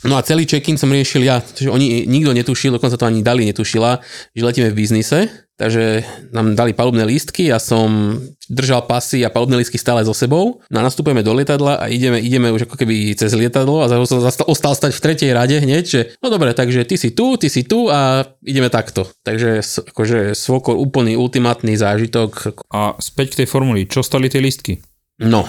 No 0.03 0.19
a 0.19 0.25
celý 0.25 0.43
check-in 0.43 0.75
som 0.75 0.91
riešil 0.91 1.23
ja, 1.23 1.39
čiže 1.39 1.71
oni 1.71 2.03
nikto 2.07 2.35
netušil, 2.35 2.75
dokonca 2.75 2.99
to 2.99 3.07
ani 3.07 3.23
Dali 3.23 3.47
netušila, 3.47 4.03
že 4.35 4.43
letíme 4.43 4.69
v 4.71 4.79
biznise 4.83 5.43
takže 5.53 6.03
nám 6.33 6.57
dali 6.57 6.73
palubné 6.73 7.05
lístky, 7.05 7.47
ja 7.47 7.61
som 7.61 8.17
držal 8.49 8.89
pasy 8.89 9.21
a 9.21 9.29
palubné 9.29 9.61
lístky 9.61 9.77
stále 9.77 10.01
so 10.01 10.11
sebou. 10.11 10.59
No 10.73 10.81
a 10.81 10.83
nastupujeme 10.83 11.21
do 11.21 11.31
lietadla 11.31 11.77
a 11.77 11.85
ideme, 11.87 12.17
ideme 12.17 12.49
už 12.49 12.65
ako 12.65 12.75
keby 12.75 13.13
cez 13.13 13.31
lietadlo 13.37 13.85
a 13.85 13.87
som 14.03 14.19
zastal, 14.19 14.49
ostal 14.49 14.73
stať 14.73 14.91
v 14.97 15.03
tretej 15.07 15.31
rade 15.31 15.55
hneď, 15.55 15.83
že 15.85 16.01
no 16.19 16.33
dobre, 16.33 16.57
takže 16.57 16.83
ty 16.83 16.97
si 16.97 17.13
tu, 17.13 17.37
ty 17.37 17.47
si 17.53 17.63
tu 17.63 17.87
a 17.87 18.25
ideme 18.41 18.67
takto. 18.73 19.05
Takže 19.21 19.61
akože 19.93 20.33
svokor 20.33 20.75
úplný 20.75 21.15
ultimátny 21.15 21.77
zážitok. 21.77 22.59
A 22.73 22.97
späť 22.97 23.37
k 23.37 23.37
tej 23.43 23.47
formuli, 23.47 23.85
čo 23.85 24.01
stali 24.01 24.27
tie 24.27 24.41
lístky? 24.41 24.81
No, 25.21 25.45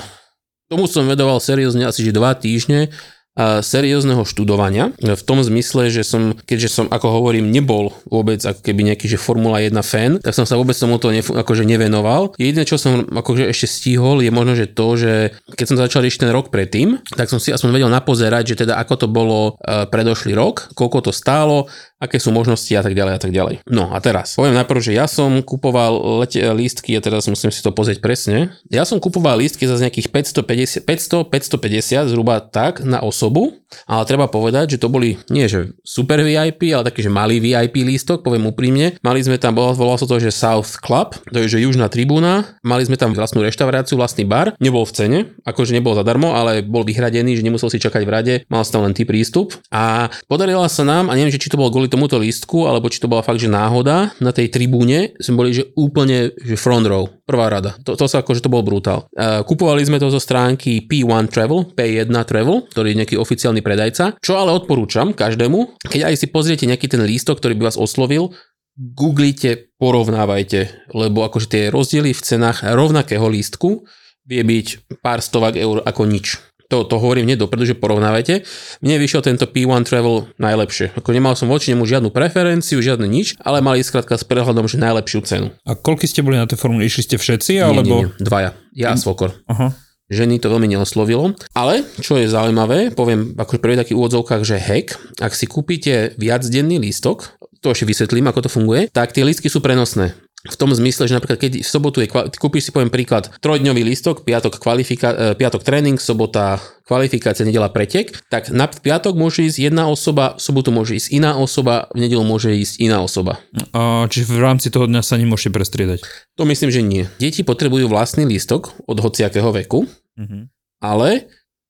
tomu 0.69 0.85
som 0.85 1.09
vedoval 1.09 1.41
seriózne 1.41 1.89
asi 1.89 2.05
že 2.05 2.13
dva 2.13 2.37
týždne 2.37 2.93
seriózneho 3.37 4.23
študovania. 4.23 4.95
V 5.03 5.23
tom 5.27 5.43
zmysle, 5.43 5.91
že 5.91 6.07
som, 6.07 6.39
keďže 6.47 6.69
som, 6.71 6.87
ako 6.87 7.23
hovorím, 7.23 7.51
nebol 7.51 7.91
vôbec 8.07 8.39
ako 8.39 8.63
keby 8.63 8.95
nejaký, 8.95 9.11
že 9.11 9.19
Formula 9.19 9.59
1 9.59 9.75
fan, 9.83 10.23
tak 10.23 10.39
som 10.39 10.47
sa 10.47 10.55
vôbec 10.55 10.79
tomuto 10.79 11.11
nef- 11.11 11.35
akože 11.35 11.67
nevenoval. 11.67 12.39
Jediné, 12.39 12.63
čo 12.63 12.79
som 12.79 13.03
akože 13.11 13.51
ešte 13.51 13.67
stihol, 13.67 14.23
je 14.23 14.31
možno, 14.31 14.55
že 14.55 14.71
to, 14.71 14.95
že 14.95 15.35
keď 15.59 15.67
som 15.67 15.77
začal 15.83 16.07
riešiť 16.07 16.23
ten 16.23 16.33
rok 16.33 16.55
predtým, 16.55 17.03
tak 17.19 17.27
som 17.27 17.43
si 17.43 17.51
aspoň 17.51 17.75
vedel 17.75 17.91
napozerať, 17.91 18.55
že 18.55 18.67
teda 18.67 18.79
ako 18.79 18.95
to 19.03 19.07
bolo 19.11 19.59
e, 19.59 19.87
predošlý 19.91 20.33
rok, 20.39 20.71
koľko 20.79 21.11
to 21.11 21.13
stálo, 21.13 21.67
aké 22.05 22.21
sú 22.21 22.31
možnosti 22.31 22.69
a 22.77 22.85
tak 22.85 22.93
ďalej 22.93 23.13
a 23.17 23.21
tak 23.21 23.33
ďalej. 23.33 23.65
No 23.67 23.91
a 23.91 23.99
teraz, 24.05 24.37
poviem 24.37 24.55
najprv, 24.61 24.81
že 24.85 24.93
ja 24.93 25.09
som 25.09 25.41
kupoval 25.41 26.21
lete, 26.21 26.45
lístky, 26.53 26.93
a 26.95 27.01
teraz 27.01 27.25
musím 27.27 27.49
si 27.49 27.65
to 27.65 27.73
pozrieť 27.73 28.05
presne. 28.05 28.53
Ja 28.69 28.85
som 28.85 29.01
kupoval 29.01 29.41
lístky 29.41 29.65
za 29.65 29.81
nejakých 29.81 30.13
550, 30.13 30.85
500, 30.85 31.33
550 31.33 32.13
zhruba 32.13 32.45
tak 32.45 32.85
na 32.85 33.01
osobu, 33.01 33.57
ale 33.89 34.05
treba 34.05 34.29
povedať, 34.29 34.77
že 34.77 34.79
to 34.79 34.93
boli 34.93 35.17
nie 35.33 35.49
že 35.49 35.75
super 35.83 36.21
VIP, 36.21 36.71
ale 36.77 36.87
taký, 36.87 37.05
že 37.05 37.13
malý 37.13 37.41
VIP 37.41 37.83
lístok, 37.83 38.23
poviem 38.23 38.49
úprimne. 38.49 38.97
Mali 39.03 39.21
sme 39.25 39.41
tam, 39.41 39.57
volalo 39.57 39.99
sa 39.99 40.07
to, 40.07 40.21
že 40.21 40.35
South 40.35 40.79
Club, 40.79 41.17
to 41.31 41.43
je, 41.43 41.59
že 41.59 41.65
južná 41.65 41.89
tribúna, 41.89 42.59
mali 42.65 42.85
sme 42.87 42.99
tam 42.99 43.13
vlastnú 43.13 43.45
reštauráciu, 43.45 43.97
vlastný 43.99 44.25
bar, 44.25 44.57
nebol 44.59 44.85
v 44.85 44.93
cene, 44.95 45.19
akože 45.45 45.75
nebol 45.77 45.95
zadarmo, 45.97 46.35
ale 46.35 46.65
bol 46.65 46.83
vyhradený, 46.83 47.39
že 47.39 47.45
nemusel 47.45 47.69
si 47.71 47.79
čakať 47.79 48.03
v 48.03 48.11
rade, 48.11 48.35
mal 48.51 48.65
tam 48.65 48.83
len 48.83 48.97
ty 48.97 49.07
prístup. 49.07 49.55
A 49.71 50.11
podarila 50.27 50.67
sa 50.67 50.83
nám, 50.83 51.13
a 51.13 51.15
neviem, 51.15 51.31
či 51.31 51.53
to 51.53 51.61
bolo 51.61 51.71
kvôli 51.71 51.87
tomuto 51.95 52.19
lístku, 52.19 52.67
alebo 52.67 52.91
či 52.91 52.99
to 52.99 53.07
bola 53.07 53.23
fakt, 53.23 53.39
že 53.39 53.47
náhoda, 53.47 54.11
na 54.19 54.35
tej 54.35 54.51
tribúne 54.51 55.15
sme 55.23 55.47
boli, 55.47 55.55
že 55.55 55.71
úplne, 55.79 56.35
že 56.43 56.59
front 56.59 56.83
row, 56.91 57.07
prvá 57.23 57.47
rada. 57.47 57.79
To, 57.87 57.95
to 57.95 58.11
sa 58.11 58.27
akože 58.27 58.43
to 58.43 58.51
bol 58.51 58.67
brutál. 58.67 59.07
Uh, 59.15 59.47
kupovali 59.47 59.87
sme 59.87 60.03
to 60.03 60.11
zo 60.11 60.19
stránky 60.19 60.83
P1 60.83 61.31
Travel, 61.31 61.71
P1 61.71 62.11
Travel, 62.27 62.67
ktorý 62.67 62.91
je 62.91 62.99
nejaký 62.99 63.17
oficiálny 63.23 63.63
predajca, 63.63 64.19
čo 64.19 64.35
ale 64.35 64.51
odporúčam 64.51 65.15
každému, 65.15 65.79
keď 65.87 66.11
aj 66.11 66.15
si 66.19 66.27
pozriete 66.27 66.67
nejaký 66.67 66.91
ten 66.91 67.07
lístok, 67.07 67.39
ktorý 67.39 67.55
by 67.55 67.71
vás 67.71 67.79
oslovil, 67.79 68.35
googlite, 68.75 69.71
porovnávajte, 69.79 70.91
lebo 70.99 71.23
akože 71.23 71.47
tie 71.47 71.63
rozdiely 71.71 72.11
v 72.11 72.25
cenách 72.27 72.67
rovnakého 72.67 73.23
lístku 73.31 73.87
vie 74.27 74.43
byť 74.43 74.99
pár 75.05 75.23
stovák 75.23 75.55
eur 75.55 75.85
ako 75.85 76.03
nič. 76.09 76.41
To, 76.75 76.83
to 76.83 76.99
hovorím 76.99 77.31
hneď 77.31 77.47
dopredu, 77.47 77.71
že 77.71 77.79
porovnávajte. 77.79 78.43
Mne 78.83 78.99
vyšiel 78.99 79.23
tento 79.23 79.47
P1 79.47 79.87
Travel 79.87 80.27
najlepšie. 80.43 80.91
Ako 80.99 81.15
nemal 81.15 81.39
som 81.39 81.47
voči 81.47 81.71
nemu 81.71 81.87
žiadnu 81.87 82.11
preferenciu, 82.11 82.83
žiadne 82.83 83.07
nič, 83.07 83.39
ale 83.39 83.63
mali 83.63 83.79
skrátka 83.87 84.19
s 84.19 84.27
prehľadom, 84.27 84.67
že 84.67 84.83
najlepšiu 84.83 85.23
cenu. 85.23 85.55
A 85.63 85.79
koľky 85.79 86.11
ste 86.11 86.27
boli 86.27 86.35
na 86.35 86.51
tej 86.51 86.59
formule? 86.59 86.83
Išli 86.83 87.07
ste 87.07 87.15
všetci? 87.15 87.63
Nie, 87.63 87.71
alebo... 87.71 88.11
nie, 88.11 88.11
nie, 88.11 88.27
dvaja. 88.27 88.59
Ja 88.75 88.91
a 88.91 88.99
svokor. 88.99 89.39
Aha. 89.47 89.71
Ženy 90.11 90.43
to 90.43 90.51
veľmi 90.51 90.67
neoslovilo. 90.67 91.39
Ale, 91.55 91.87
čo 92.03 92.19
je 92.19 92.27
zaujímavé, 92.27 92.91
poviem 92.91 93.39
ako 93.39 93.63
prvý 93.63 93.79
taký 93.79 93.95
úvodzovkách, 93.95 94.43
že 94.43 94.59
hack, 94.59 94.99
ak 95.23 95.31
si 95.31 95.47
kúpite 95.47 96.19
viacdenný 96.19 96.83
lístok, 96.83 97.39
to 97.63 97.71
ešte 97.71 97.87
vysvetlím, 97.87 98.35
ako 98.35 98.45
to 98.45 98.51
funguje, 98.51 98.91
tak 98.91 99.15
tie 99.15 99.23
lístky 99.23 99.47
sú 99.47 99.63
prenosné. 99.63 100.13
V 100.45 100.57
tom 100.61 100.69
zmysle, 100.77 101.09
že 101.09 101.17
napríklad 101.17 101.41
keď 101.41 101.65
v 101.65 101.69
sobotu 101.69 102.05
je, 102.05 102.09
kúpiš 102.37 102.69
si 102.69 102.71
poviem 102.71 102.93
príklad, 102.93 103.33
trojdňový 103.41 103.81
lístok, 103.81 104.29
piatok, 104.29 104.61
kvalifika- 104.61 105.17
e, 105.17 105.25
piatok 105.41 105.65
tréning, 105.65 105.97
sobota 105.97 106.61
kvalifikácia, 106.85 107.49
nedela 107.49 107.73
pretek, 107.73 108.13
tak 108.29 108.53
na 108.53 108.69
piatok 108.69 109.17
môže 109.17 109.41
ísť 109.49 109.57
jedna 109.57 109.89
osoba, 109.89 110.37
v 110.37 110.45
sobotu 110.45 110.69
môže 110.69 111.01
ísť 111.01 111.09
iná 111.17 111.41
osoba, 111.41 111.89
v 111.97 112.05
nedelu 112.05 112.21
môže 112.29 112.53
ísť 112.53 112.77
iná 112.77 113.01
osoba. 113.01 113.41
A, 113.73 114.05
čiže 114.13 114.29
v 114.29 114.45
rámci 114.45 114.69
toho 114.69 114.85
dňa 114.85 115.01
sa 115.01 115.17
nemôžete 115.17 115.49
prestriedať. 115.49 116.05
To 116.37 116.45
myslím, 116.45 116.69
že 116.69 116.85
nie. 116.85 117.09
Deti 117.17 117.41
potrebujú 117.41 117.89
vlastný 117.89 118.29
lístok 118.29 118.77
od 118.85 119.01
hociakého 119.01 119.49
veku, 119.49 119.89
Mhm. 120.21 120.53
ale 120.85 121.25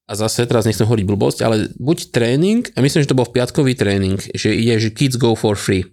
a 0.04 0.12
zase 0.12 0.44
teraz 0.44 0.68
nechcem 0.68 0.84
hovoriť 0.84 1.06
blbosť, 1.08 1.38
ale 1.46 1.72
buď 1.80 2.12
tréning, 2.12 2.68
a 2.76 2.84
myslím, 2.84 3.06
že 3.06 3.08
to 3.08 3.16
bol 3.16 3.24
v 3.24 3.40
piatkový 3.40 3.72
tréning, 3.72 4.20
že 4.36 4.52
ide, 4.52 4.76
že 4.76 4.92
kids 4.92 5.16
go 5.16 5.32
for 5.32 5.56
free. 5.56 5.88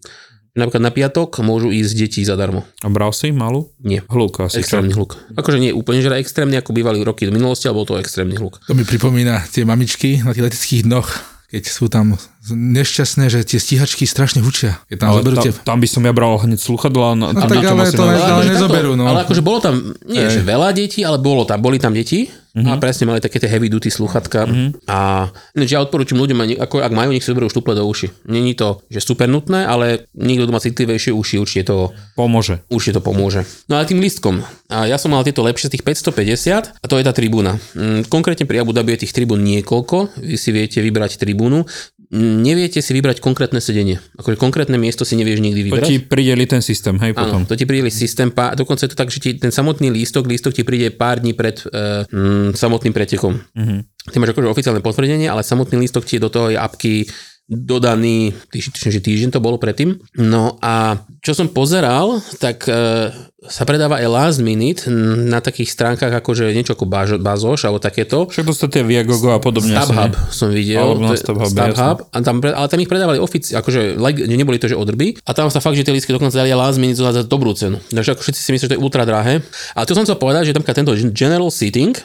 Napríklad 0.51 0.83
na 0.83 0.91
piatok 0.91 1.39
môžu 1.47 1.71
ísť 1.71 1.93
deti 1.95 2.21
zadarmo. 2.27 2.67
A 2.83 2.91
bral 2.91 3.15
si 3.15 3.31
malú? 3.31 3.71
Nie. 3.79 4.03
Hluk 4.11 4.43
asi. 4.43 4.59
čo? 4.59 4.83
Extrémny 4.83 4.91
hluk. 4.91 5.15
Akože 5.39 5.63
nie 5.63 5.71
úplne, 5.71 6.03
že 6.03 6.11
extrémny, 6.11 6.59
ako 6.59 6.75
bývali 6.75 6.99
roky 7.07 7.23
do 7.23 7.31
minulosti, 7.31 7.71
ale 7.71 7.79
bol 7.79 7.87
to 7.87 7.95
extrémny 7.95 8.35
hluk. 8.35 8.59
To 8.67 8.75
mi 8.75 8.83
pripomína 8.83 9.47
tie 9.47 9.63
mamičky 9.63 10.19
na 10.19 10.35
tých 10.35 10.51
leteckých 10.51 10.83
dnoch, 10.83 11.07
keď 11.55 11.63
sú 11.71 11.87
tam 11.87 12.19
nešťastné, 12.51 13.31
že 13.31 13.47
tie 13.47 13.63
stíhačky 13.63 14.03
strašne 14.03 14.43
hučia. 14.43 14.75
Keď 14.91 14.97
tam 14.99 15.07
Ale 15.15 15.19
zoberú 15.23 15.35
tam, 15.39 15.45
tie... 15.47 15.51
tam 15.63 15.77
by 15.79 15.87
som 15.87 16.01
ja 16.03 16.13
bral 16.15 16.35
hneď 16.35 16.59
sluchadla. 16.59 17.07
No 17.15 17.25
tam 17.31 17.47
tak 17.47 17.63
ale 17.63 17.87
asi 17.87 17.95
to 17.95 18.03
ale 18.03 18.43
nezoberú, 18.51 18.91
no. 18.99 19.07
Ale 19.07 19.23
akože 19.23 19.43
bolo 19.43 19.59
tam, 19.63 19.95
nie 20.03 20.19
Hej. 20.19 20.35
že 20.35 20.41
veľa 20.43 20.69
detí, 20.75 20.99
ale 21.07 21.15
bolo 21.15 21.47
tam, 21.47 21.63
boli 21.63 21.79
tam 21.79 21.95
deti 21.95 22.27
Mhm. 22.51 22.67
a 22.67 22.75
presne 22.77 23.07
mali 23.07 23.23
také 23.23 23.39
tie 23.39 23.47
heavy 23.47 23.71
duty 23.71 23.87
sluchatka 23.87 24.43
a 24.83 25.27
ináč 25.55 25.69
ja 25.71 25.79
odporúčam 25.79 26.19
ľuďom, 26.19 26.59
ako, 26.59 26.83
ak 26.83 26.91
majú, 26.91 27.15
nech 27.15 27.23
si 27.23 27.31
zoberú 27.31 27.47
štuple 27.47 27.71
do 27.71 27.87
uši. 27.87 28.11
Není 28.27 28.59
to, 28.59 28.83
že 28.91 28.99
super 28.99 29.31
nutné, 29.31 29.63
ale 29.63 30.11
niekto, 30.11 30.43
kto 30.43 30.51
má 30.51 30.59
citlivejšie 30.59 31.15
uši, 31.15 31.39
určite 31.39 31.71
to 31.71 31.95
Pomôže. 32.13 32.59
určite 32.67 32.99
to 32.99 33.01
pomôže. 33.01 33.47
No 33.71 33.79
a 33.79 33.87
tým 33.87 34.03
lístkom. 34.03 34.43
A 34.67 34.83
ja 34.83 34.99
som 34.99 35.15
mal 35.15 35.23
tieto 35.23 35.43
lepšie 35.43 35.71
z 35.71 35.79
tých 35.79 35.83
550 35.87 36.75
a 36.79 36.85
to 36.87 36.95
je 36.99 37.03
tá 37.03 37.15
tribúna. 37.15 37.55
Mm, 37.71 38.07
Konkrétne 38.07 38.43
pri 38.43 38.59
Abu 38.59 38.75
Dhabi 38.75 38.99
je 38.99 39.07
tých 39.07 39.15
tribún 39.15 39.43
niekoľko, 39.43 40.19
vy 40.19 40.35
si 40.35 40.51
viete 40.51 40.83
vybrať 40.83 41.19
tribúnu. 41.19 41.63
Neviete 42.11 42.83
si 42.83 42.91
vybrať 42.91 43.23
konkrétne 43.23 43.63
sedenie. 43.63 44.03
Akože 44.19 44.35
konkrétne 44.35 44.75
miesto 44.75 45.07
si 45.07 45.15
nevieš 45.15 45.39
nikdy 45.39 45.63
To 45.63 45.67
vybrať. 45.71 45.87
ti 45.87 45.95
prideli 46.03 46.43
ten 46.43 46.59
systém, 46.59 46.99
hej, 46.99 47.15
potom. 47.15 47.43
Áno, 47.43 47.47
to 47.47 47.55
ti 47.55 47.63
príde 47.63 47.87
systém, 47.87 48.27
pá, 48.27 48.51
dokonca 48.51 48.83
je 48.83 48.91
to 48.91 48.99
tak, 48.99 49.07
že 49.07 49.23
ti 49.23 49.29
ten 49.39 49.47
samotný 49.47 49.87
lístok, 49.95 50.27
lístok 50.27 50.51
ti 50.51 50.67
príde 50.67 50.91
pár 50.91 51.23
dní 51.23 51.31
pred 51.31 51.63
uh, 51.71 52.03
mm, 52.11 52.51
samotným 52.59 52.91
pretekom. 52.91 53.39
Mhm. 53.55 53.87
Ty 54.11 54.17
máš 54.17 54.33
akože 54.35 54.51
oficiálne 54.51 54.81
potvrdenie, 54.83 55.29
ale 55.31 55.45
samotný 55.45 55.79
lístok 55.79 56.03
ti 56.03 56.19
je 56.19 56.25
do 56.25 56.33
toho 56.33 56.51
je 56.51 56.57
apky 56.59 57.07
dodaný, 57.51 58.31
tuším, 58.47 58.95
že 58.95 59.03
týždeň 59.03 59.29
to 59.35 59.43
bolo 59.43 59.59
predtým. 59.59 59.99
No 60.15 60.55
a 60.63 61.03
čo 61.19 61.35
som 61.35 61.51
pozeral, 61.51 62.23
tak 62.39 62.63
e, 62.71 63.11
sa 63.43 63.67
predáva 63.67 63.99
aj 63.99 64.07
last 64.07 64.39
minute 64.39 64.87
na 65.27 65.43
takých 65.43 65.75
stránkach 65.75 66.15
akože 66.23 66.47
niečo 66.55 66.79
ako 66.79 66.87
Bazo- 66.87 67.19
Bazoš 67.19 67.67
alebo 67.67 67.83
takéto. 67.83 68.31
Však 68.31 68.47
tie 68.71 68.87
Viagogo 68.87 69.35
a 69.35 69.43
podobne. 69.43 69.75
StubHub 69.75 70.15
som 70.31 70.47
videl. 70.55 70.79
Alebo 70.79 71.03
na 71.03 71.19
StubHube, 71.19 71.51
StubHub 71.51 71.97
a 72.07 72.17
tam, 72.23 72.39
ale 72.39 72.67
tam 72.71 72.79
ich 72.79 72.89
predávali 72.89 73.19
ofici, 73.19 73.51
akože 73.51 73.99
like, 73.99 74.23
neboli 74.31 74.55
to, 74.55 74.71
že 74.71 74.79
odrby. 74.79 75.19
A 75.27 75.35
tam 75.35 75.51
sa 75.51 75.59
fakt, 75.59 75.75
že 75.75 75.83
tie 75.83 75.91
lístky 75.91 76.15
dokonca 76.15 76.39
dali 76.39 76.55
last 76.55 76.79
minute 76.79 77.01
za 77.01 77.11
dobrú 77.27 77.51
cenu. 77.51 77.83
Takže 77.91 78.15
ako 78.15 78.21
všetci 78.23 78.39
si 78.39 78.49
myslia, 78.55 78.65
že 78.65 78.71
to 78.71 78.77
je 78.79 78.83
ultra 78.85 79.03
drahé. 79.03 79.43
Ale 79.75 79.83
to 79.83 79.97
som 79.97 80.07
chcel 80.07 80.15
povedať, 80.15 80.49
že 80.49 80.55
tam 80.55 80.63
tento 80.63 80.95
general 81.11 81.51
seating, 81.51 81.97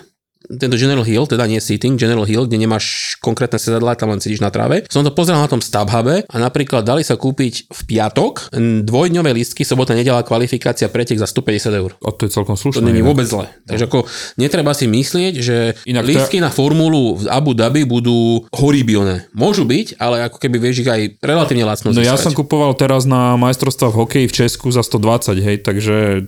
tento 0.48 0.76
General 0.76 1.02
Hill, 1.02 1.24
teda 1.24 1.44
nie 1.44 1.58
seating, 1.58 1.94
General 1.94 2.22
Hill, 2.22 2.44
kde 2.44 2.56
nemáš 2.56 2.84
konkrétne 3.18 3.56
sedadla, 3.56 3.92
tam 3.92 4.10
len 4.10 4.18
sedíš 4.18 4.38
na 4.38 4.48
tráve. 4.48 4.86
Som 4.86 5.02
to 5.02 5.10
pozeral 5.10 5.40
na 5.40 5.48
tom 5.48 5.58
StubHube 5.58 6.22
a 6.22 6.36
napríklad 6.36 6.82
dali 6.82 7.02
sa 7.02 7.14
kúpiť 7.14 7.66
v 7.66 7.80
piatok 7.86 8.54
dvojdňové 8.82 9.30
lístky, 9.32 9.62
sobota, 9.62 9.92
nedela, 9.92 10.22
kvalifikácia, 10.22 10.86
pretek 10.86 11.16
za 11.16 11.26
150 11.26 11.72
eur. 11.72 11.90
O, 11.98 12.10
to 12.10 12.24
je 12.24 12.32
celkom 12.32 12.54
To 12.54 12.62
slušné. 12.62 12.82
není 12.84 13.00
inak. 13.00 13.10
vôbec 13.10 13.26
zle. 13.26 13.46
Takže 13.64 13.84
ako 13.84 13.98
netreba 14.36 14.70
si 14.70 14.86
myslieť, 14.86 15.34
že 15.36 15.56
Inak 15.84 16.02
to- 16.02 16.10
lístky 16.10 16.38
na 16.38 16.48
formulu 16.48 17.16
v 17.16 17.26
Abu 17.26 17.52
Dhabi 17.52 17.82
budú 17.82 18.46
horibilné. 18.52 19.26
Môžu 19.32 19.64
byť, 19.64 19.96
ale 19.96 20.24
ako 20.24 20.38
keby 20.38 20.56
vieš 20.60 20.76
ich 20.80 20.88
aj 20.88 21.00
relatívne 21.20 21.64
lacno 21.64 21.90
No 21.90 21.98
ja 21.98 22.14
získať. 22.14 22.22
som 22.22 22.32
kupoval 22.34 22.72
teraz 22.72 23.02
na 23.02 23.34
majstrovstvá 23.36 23.88
v 23.88 23.98
hokeji 23.98 24.26
v 24.26 24.34
Česku 24.36 24.68
za 24.68 24.80
120, 24.80 25.38
hej, 25.38 25.56
takže 25.58 26.26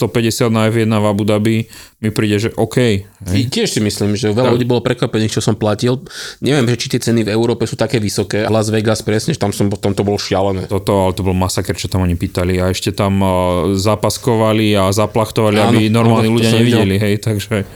150 0.00 0.48
na 0.48 0.72
F1 0.72 0.88
v 0.88 1.06
Abu 1.06 1.24
Dhabi 1.28 1.68
mi 2.00 2.08
príde, 2.08 2.40
že 2.40 2.50
OK. 2.56 3.04
Hej. 3.04 3.40
Tiež 3.52 3.68
si 3.76 3.80
myslím, 3.84 4.16
že 4.16 4.32
veľa 4.32 4.56
ľudí 4.56 4.64
bolo 4.64 4.80
prekvapených, 4.80 5.36
čo 5.36 5.44
som 5.44 5.52
platil. 5.52 6.00
Neviem, 6.40 6.64
že 6.72 6.80
či 6.80 6.86
tie 6.96 7.00
ceny 7.00 7.28
v 7.28 7.30
Európe 7.36 7.68
sú 7.68 7.76
také 7.76 8.00
vysoké. 8.00 8.48
Las 8.48 8.72
Vegas 8.72 9.04
presne, 9.04 9.36
že 9.36 9.40
tam 9.40 9.52
som 9.52 9.68
potom 9.68 9.92
to 9.92 10.00
bolo 10.00 10.16
šialené. 10.16 10.64
Toto, 10.64 11.04
ale 11.04 11.12
to 11.12 11.20
bol 11.20 11.36
masaker, 11.36 11.76
čo 11.76 11.92
tam 11.92 12.08
oni 12.08 12.16
pýtali 12.16 12.56
a 12.56 12.72
ešte 12.72 12.96
tam 12.96 13.20
uh, 13.20 13.30
zapaskovali 13.76 14.72
a 14.80 14.88
zaplachtovali, 14.88 15.60
Áno, 15.60 15.76
aby 15.76 15.92
normálni 15.92 16.32
áno, 16.32 16.36
ľudia 16.40 16.50
nevideli, 16.56 16.96
hej, 16.96 17.14
takže 17.20 17.68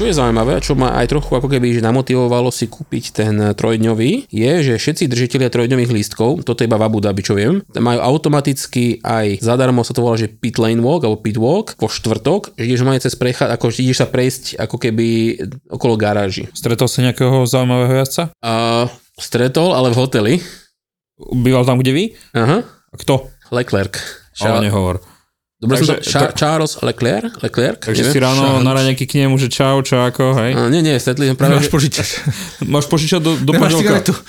Čo 0.00 0.08
je 0.08 0.16
zaujímavé, 0.16 0.64
čo 0.64 0.72
ma 0.80 0.96
aj 0.96 1.12
trochu 1.12 1.36
ako 1.36 1.44
keby 1.44 1.76
že 1.76 1.84
namotivovalo 1.84 2.48
si 2.48 2.72
kúpiť 2.72 3.04
ten 3.12 3.52
trojdňový, 3.52 4.32
je, 4.32 4.52
že 4.64 4.80
všetci 4.80 5.04
držiteľia 5.04 5.52
trojdňových 5.52 5.92
lístkov, 5.92 6.40
toto 6.40 6.64
je 6.64 6.72
iba 6.72 6.80
v 6.80 6.88
Abu 6.88 7.04
Dhabi, 7.04 7.20
čo 7.20 7.36
viem, 7.36 7.60
majú 7.76 8.00
automaticky 8.00 9.04
aj 9.04 9.44
zadarmo 9.44 9.84
sa 9.84 9.92
to 9.92 10.00
volá, 10.00 10.16
že 10.16 10.32
pit 10.32 10.56
lane 10.56 10.80
walk 10.80 11.04
alebo 11.04 11.20
pit 11.20 11.36
walk 11.36 11.76
po 11.76 11.92
štvrtok, 11.92 12.56
že 12.56 12.64
ideš 12.64 12.80
cez 13.04 13.12
prechod, 13.12 13.52
ako 13.52 13.68
ideš 13.76 14.00
sa 14.00 14.08
prejsť 14.08 14.56
ako 14.56 14.80
keby 14.80 15.36
okolo 15.68 16.00
garáži. 16.00 16.48
stretol 16.56 16.88
si 16.88 17.04
nejakého 17.04 17.44
zaujímavého 17.44 18.00
jazdca? 18.00 18.32
A 18.40 18.88
stretol, 19.20 19.76
ale 19.76 19.92
v 19.92 20.00
hoteli. 20.00 20.34
Býval 21.20 21.68
tam, 21.68 21.76
kde 21.76 21.92
vy? 21.92 22.04
Aha, 22.32 22.64
A 22.64 22.96
kto? 22.96 23.28
Leclerc. 23.52 24.00
Ale 24.40 24.64
nehovor. 24.64 25.04
Dobre 25.60 25.76
som 25.76 25.92
to, 25.92 26.00
Takže- 26.00 26.08
Ča- 26.08 26.32
Charles 26.32 26.72
Leclerc? 26.80 27.32
Leclerc? 27.44 27.78
Takže 27.84 28.00
neviem. 28.00 28.14
si 28.16 28.18
ráno 28.24 28.40
Charles. 28.40 28.64
na 28.64 28.72
raňajky 28.72 29.04
k 29.04 29.12
nemu, 29.20 29.36
že 29.36 29.52
čau, 29.52 29.84
čáko, 29.84 30.32
hej. 30.40 30.56
A, 30.56 30.72
nie, 30.72 30.80
nie, 30.80 30.96
stretli 30.96 31.28
sme 31.28 31.36
práve, 31.36 31.60
Nemáš 31.60 31.68
že 31.68 31.74
požičať. 31.76 32.08
Máš 32.72 32.86
požičať 32.88 33.20
do, 33.20 33.36
do 33.36 33.52
Nemáš 33.52 33.76
cigaretu. 33.76 34.16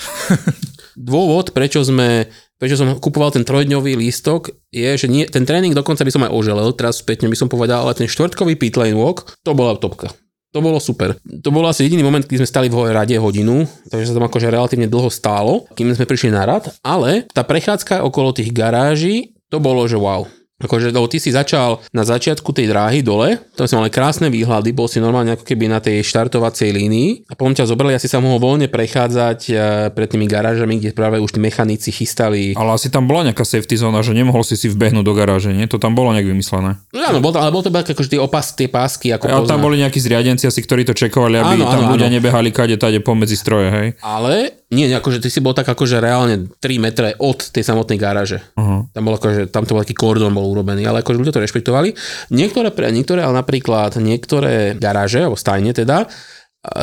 dôvod, 0.99 1.55
prečo 1.55 1.79
sme 1.87 2.27
prečo 2.61 2.77
som 2.77 2.93
kupoval 3.01 3.33
ten 3.33 3.41
trojdňový 3.41 3.97
lístok, 3.97 4.53
je, 4.69 4.85
že 4.93 5.09
nie, 5.09 5.25
ten 5.25 5.49
tréning 5.49 5.73
dokonca 5.73 6.05
by 6.05 6.11
som 6.13 6.21
aj 6.21 6.29
oželel, 6.29 6.69
teraz 6.77 7.01
spätne 7.01 7.25
by 7.25 7.33
som 7.33 7.49
povedal, 7.49 7.89
ale 7.89 7.97
ten 7.97 8.05
štvrtkový 8.05 8.53
pit 8.53 8.77
lane 8.77 8.93
walk, 8.93 9.33
to 9.41 9.57
bola 9.57 9.73
topka. 9.73 10.13
To 10.51 10.59
bolo 10.59 10.77
super. 10.83 11.15
To 11.23 11.49
bol 11.49 11.63
asi 11.65 11.87
jediný 11.87 12.03
moment, 12.05 12.27
keď 12.27 12.43
sme 12.43 12.51
stali 12.53 12.67
v 12.67 12.91
rade 12.91 13.15
hodinu, 13.15 13.65
takže 13.87 14.11
sa 14.11 14.15
tam 14.19 14.27
akože 14.27 14.51
relatívne 14.51 14.85
dlho 14.85 15.07
stálo, 15.07 15.65
kým 15.73 15.89
sme 15.95 16.05
prišli 16.05 16.29
na 16.29 16.43
rad, 16.43 16.69
ale 16.83 17.25
tá 17.31 17.41
prechádzka 17.41 18.03
okolo 18.03 18.35
tých 18.35 18.51
garáží, 18.51 19.33
to 19.47 19.63
bolo, 19.63 19.87
že 19.87 19.95
wow. 19.97 20.27
Akože, 20.61 20.93
lebo 20.93 21.09
ty 21.09 21.17
si 21.17 21.33
začal 21.33 21.81
na 21.91 22.05
začiatku 22.05 22.53
tej 22.53 22.69
dráhy 22.69 23.01
dole, 23.01 23.41
tam 23.57 23.65
sme 23.65 23.85
mali 23.85 23.91
krásne 23.91 24.29
výhľady, 24.29 24.71
bol 24.71 24.85
si 24.85 25.01
normálne 25.01 25.33
ako 25.33 25.43
keby 25.43 25.65
na 25.67 25.81
tej 25.81 26.05
štartovacej 26.05 26.69
línii 26.71 27.09
a 27.27 27.33
potom 27.33 27.51
ťa 27.51 27.65
zobrali, 27.67 27.97
asi 27.97 28.05
sa 28.05 28.21
mohol 28.21 28.37
voľne 28.37 28.69
prechádzať 28.69 29.39
eh, 29.49 29.57
pred 29.91 30.07
tými 30.07 30.29
garážami, 30.29 30.77
kde 30.77 30.93
práve 30.93 31.17
už 31.17 31.35
tí 31.35 31.39
mechanici 31.41 31.89
chystali. 31.89 32.53
Ale 32.53 32.77
asi 32.77 32.93
tam 32.93 33.09
bola 33.09 33.27
nejaká 33.27 33.43
safety 33.43 33.75
zóna, 33.79 34.05
že 34.05 34.13
nemohol 34.13 34.45
si 34.45 34.55
si 34.55 34.69
vbehnúť 34.69 35.03
do 35.03 35.13
garáže, 35.17 35.49
nie? 35.51 35.65
To 35.67 35.81
tam 35.81 35.97
bolo 35.97 36.13
nejak 36.13 36.29
vymyslené. 36.29 36.77
No 36.93 36.99
áno, 37.01 37.19
bol 37.19 37.33
ale 37.33 37.49
bol 37.49 37.65
to 37.65 37.73
iba 37.73 37.81
akože 37.81 38.17
tie 38.17 38.21
opas, 38.21 38.53
tie 38.53 38.69
pásky, 38.69 39.15
ako 39.15 39.25
A 39.27 39.41
tam 39.49 39.63
boli 39.63 39.81
nejakí 39.81 39.97
zriadenci 39.97 40.45
asi, 40.45 40.59
ktorí 40.61 40.85
to 40.85 40.93
čekovali, 40.93 41.41
aby 41.41 41.55
Áno, 41.57 41.65
tam 41.65 41.81
áno, 41.87 41.91
ľudia 41.95 42.07
áno. 42.11 42.15
nebehali 42.19 42.49
kade 42.53 42.77
tade 42.77 42.99
pomedzi 43.01 43.39
stroje, 43.39 43.67
hej? 43.71 43.87
Ale 44.03 44.61
nie, 44.71 44.87
akože 44.87 45.19
ty 45.19 45.27
si 45.27 45.43
bol 45.43 45.51
tak 45.51 45.67
akože 45.67 45.99
reálne 45.99 46.47
3 46.47 46.79
metre 46.79 47.11
od 47.19 47.43
tej 47.51 47.59
samotnej 47.59 47.99
garáže. 47.99 48.39
Uh-huh. 48.55 48.87
Tam 48.95 49.03
bol 49.03 49.19
akože, 49.19 49.51
tam 49.51 49.67
to 49.67 49.75
bol 49.75 49.83
taký 49.83 49.95
kordón 49.99 50.31
bol 50.31 50.47
urobený, 50.51 50.83
ale 50.83 51.01
akože 51.01 51.19
ľudia 51.23 51.33
to 51.33 51.43
rešpektovali. 51.43 51.95
Niektoré, 52.35 52.75
pre, 52.75 52.91
niektoré, 52.91 53.23
ale 53.23 53.39
napríklad 53.39 53.95
niektoré 53.97 54.75
garáže, 54.75 55.23
alebo 55.23 55.39
stajne 55.39 55.71
teda, 55.71 56.11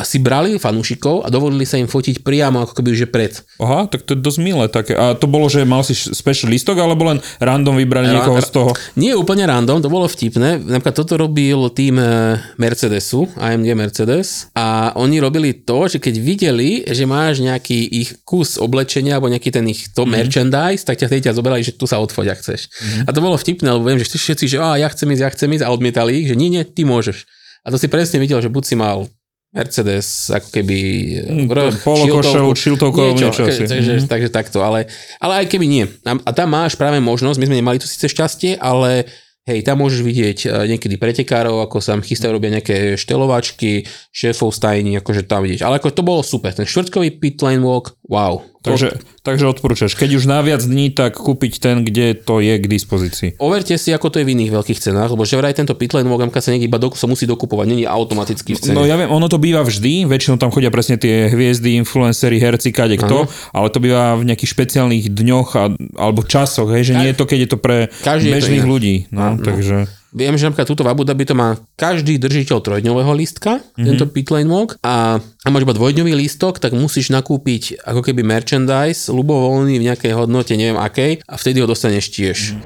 si 0.03 0.19
brali 0.19 0.59
fanúšikov 0.59 1.23
a 1.23 1.31
dovolili 1.31 1.63
sa 1.63 1.79
im 1.79 1.87
fotiť 1.87 2.19
priamo 2.19 2.67
ako 2.67 2.75
keby 2.75 2.99
že 2.99 3.07
pred. 3.07 3.31
Aha, 3.63 3.87
tak 3.87 4.03
to 4.03 4.11
je 4.11 4.19
dosť 4.19 4.39
milé 4.43 4.67
také. 4.67 4.91
A 4.91 5.15
to 5.15 5.23
bolo, 5.23 5.47
že 5.47 5.63
mal 5.63 5.87
si 5.87 5.95
special 5.95 6.51
listok, 6.51 6.83
alebo 6.83 7.07
len 7.07 7.23
random 7.39 7.79
vybrali 7.79 8.11
Ra- 8.11 8.19
niekoho 8.19 8.43
z 8.43 8.51
toho? 8.51 8.69
Nie 8.99 9.15
úplne 9.15 9.47
random, 9.47 9.79
to 9.79 9.87
bolo 9.87 10.11
vtipné. 10.11 10.59
Napríklad 10.59 10.99
toto 10.99 11.15
robil 11.15 11.71
tým 11.71 11.95
eh, 11.95 12.35
Mercedesu, 12.59 13.31
AMG 13.39 13.71
Mercedes 13.71 14.51
a 14.51 14.91
oni 14.99 15.23
robili 15.23 15.55
to, 15.63 15.87
že 15.87 16.03
keď 16.03 16.15
videli, 16.19 16.83
že 16.83 17.07
máš 17.07 17.39
nejaký 17.39 17.79
ich 18.03 18.19
kus 18.27 18.59
oblečenia 18.59 19.15
alebo 19.15 19.31
nejaký 19.31 19.47
ten 19.47 19.63
ich 19.71 19.95
to 19.95 20.03
mm. 20.03 20.11
merchandise, 20.11 20.83
tak 20.83 20.99
ťa 20.99 21.07
vtedy 21.07 21.31
ťa 21.31 21.37
zoberali, 21.39 21.63
že 21.63 21.79
tu 21.79 21.87
sa 21.87 22.03
odfoť, 22.03 22.27
ak 22.27 22.39
chceš. 22.43 22.67
Mm. 22.67 23.03
A 23.07 23.09
to 23.15 23.23
bolo 23.23 23.39
vtipné, 23.39 23.71
lebo 23.71 23.87
viem, 23.87 23.95
že 24.03 24.11
všetci, 24.11 24.45
že 24.51 24.57
á, 24.59 24.75
ja 24.75 24.91
chcem 24.91 25.07
ísť, 25.07 25.23
ja 25.23 25.31
chcem 25.31 25.49
ísť 25.55 25.63
a 25.63 25.71
odmietali 25.71 26.19
ich, 26.19 26.27
že 26.27 26.35
nie, 26.35 26.51
nie, 26.51 26.67
ty 26.67 26.83
môžeš. 26.83 27.23
A 27.63 27.71
to 27.71 27.79
si 27.79 27.87
presne 27.91 28.19
videl, 28.19 28.43
že 28.43 28.51
buď 28.51 28.63
si 28.63 28.75
mal 28.75 29.07
Mercedes, 29.49 30.05
ako 30.29 30.47
keby 30.51 30.77
Mm, 31.25 31.49
vrch, 31.49 31.81
polokošelu, 31.81 32.49
šiltovkovú, 32.53 33.17
niečo 33.17 33.43
asi. 33.43 33.65
takže, 33.65 33.93
Mhm. 33.95 34.05
takže 34.05 34.29
takto, 34.29 34.61
ale, 34.61 34.85
ale 35.17 35.41
aj 35.41 35.45
keby 35.49 35.65
nie. 35.65 35.85
A, 36.03 36.13
a 36.15 36.29
tam 36.29 36.53
máš 36.53 36.73
práve 36.73 36.97
možnosť, 36.99 37.35
my 37.35 37.45
sme 37.45 37.57
nemali 37.57 37.77
tu 37.77 37.89
síce 37.89 38.05
šťastie, 38.05 38.55
ale 38.55 39.09
hej, 39.43 39.65
tam 39.65 39.81
môžeš 39.81 40.05
vidieť 40.05 40.37
eh, 40.43 40.49
niekedy 40.69 40.95
pretekárov, 40.95 41.65
ako 41.65 41.81
sa 41.81 41.93
tam 41.93 42.05
chystajú, 42.05 42.29
robia 42.29 42.53
nejaké 42.53 42.93
štelovačky, 42.93 43.81
šéfov 44.11 44.53
stajní, 44.53 44.93
akože 44.95 45.25
tam 45.25 45.41
vidieť. 45.41 45.65
Ale 45.65 45.77
ako 45.77 45.89
to 45.89 46.05
bolo 46.05 46.21
super, 46.21 46.53
ten 46.53 46.69
štvrtkový 46.69 47.17
pit 47.17 47.41
lane 47.41 47.59
walk, 47.59 47.97
wow. 48.05 48.45
Takže, 48.59 48.99
takže 49.23 49.47
odporúčaš, 49.47 49.95
keď 49.95 50.19
už 50.19 50.27
na 50.27 50.43
viac 50.43 50.59
dní, 50.59 50.91
tak 50.91 51.15
kúpiť 51.15 51.63
ten, 51.63 51.87
kde 51.87 52.11
to 52.11 52.43
je 52.43 52.59
k 52.59 52.65
dispozícii. 52.67 53.29
Overte 53.39 53.79
si, 53.79 53.95
ako 53.95 54.11
to 54.11 54.19
je 54.19 54.27
v 54.27 54.35
iných 54.35 54.51
veľkých 54.51 54.83
cenách, 54.83 55.15
lebo 55.15 55.23
že 55.23 55.39
vraj 55.39 55.55
tento 55.55 55.71
pit 55.79 55.95
lane 55.95 56.11
walk 56.11 56.27
napríklad 56.27 56.43
sa 56.43 56.51
niekde 56.51 56.67
iba 56.67 56.75
do, 56.75 56.91
sa 56.91 57.07
musí 57.07 57.23
dokupovať, 57.23 57.65
není 57.71 57.87
automaticky 57.87 58.55
v 58.55 58.59
cene. 58.59 58.75
No 58.75 58.83
ja 58.83 58.99
viem, 58.99 59.07
ono 59.07 59.31
to 59.31 59.39
býva 59.39 59.63
vždy, 59.63 60.03
väčšinou 60.11 60.35
tam 60.35 60.51
chodia 60.51 60.75
presne 60.75 60.99
tie 60.99 61.31
hviezdy, 61.31 61.79
influencery, 61.79 62.35
herci, 62.35 62.75
kade 62.75 62.99
kto, 62.99 63.31
ale 63.55 63.67
to 63.71 63.79
býva 63.79 64.19
v 64.19 64.27
nejakých 64.27 64.51
špeciálnych 64.51 65.07
dňoch 65.07 65.49
a, 65.55 65.63
alebo 65.95 66.27
časoch, 66.27 66.67
hej, 66.75 66.91
že 66.91 66.93
nie 66.99 67.15
je 67.15 67.17
to, 67.17 67.23
keď 67.31 67.39
je 67.47 67.49
to 67.55 67.57
pre 67.63 67.77
Každý 68.03 68.27
to 68.27 68.35
bežných 68.35 68.63
inak. 68.67 68.71
ľudí. 68.75 68.95
No, 69.15 69.39
Áno. 69.39 69.39
takže... 69.39 69.87
Viem, 70.09 70.41
že 70.41 70.49
napríklad 70.49 70.65
túto 70.65 70.81
v 70.81 70.89
Abu 70.89 71.05
Dhabi 71.05 71.21
to 71.21 71.37
má 71.37 71.53
každý 71.77 72.17
držiteľ 72.17 72.65
trojdňového 72.65 73.13
lístka, 73.13 73.61
mm-hmm. 73.61 73.85
tento 73.85 74.09
pit 74.09 74.33
lane 74.33 74.49
walk 74.49 74.81
a, 74.81 75.21
a 75.21 75.47
máš 75.53 75.69
iba 75.69 75.77
dvojdňový 75.77 76.13
lístok, 76.17 76.57
tak 76.57 76.73
musíš 76.73 77.13
nakúpiť 77.13 77.85
ako 77.85 78.01
keby 78.01 78.25
merchandise, 78.25 79.13
ľubovoľný 79.13 79.77
v 79.77 79.87
nejakej 79.93 80.17
hodnote, 80.17 80.57
neviem 80.57 80.81
akej, 80.81 81.21
a 81.29 81.33
vtedy 81.37 81.61
ho 81.61 81.69
dostaneš 81.69 82.09
tiež. 82.09 82.57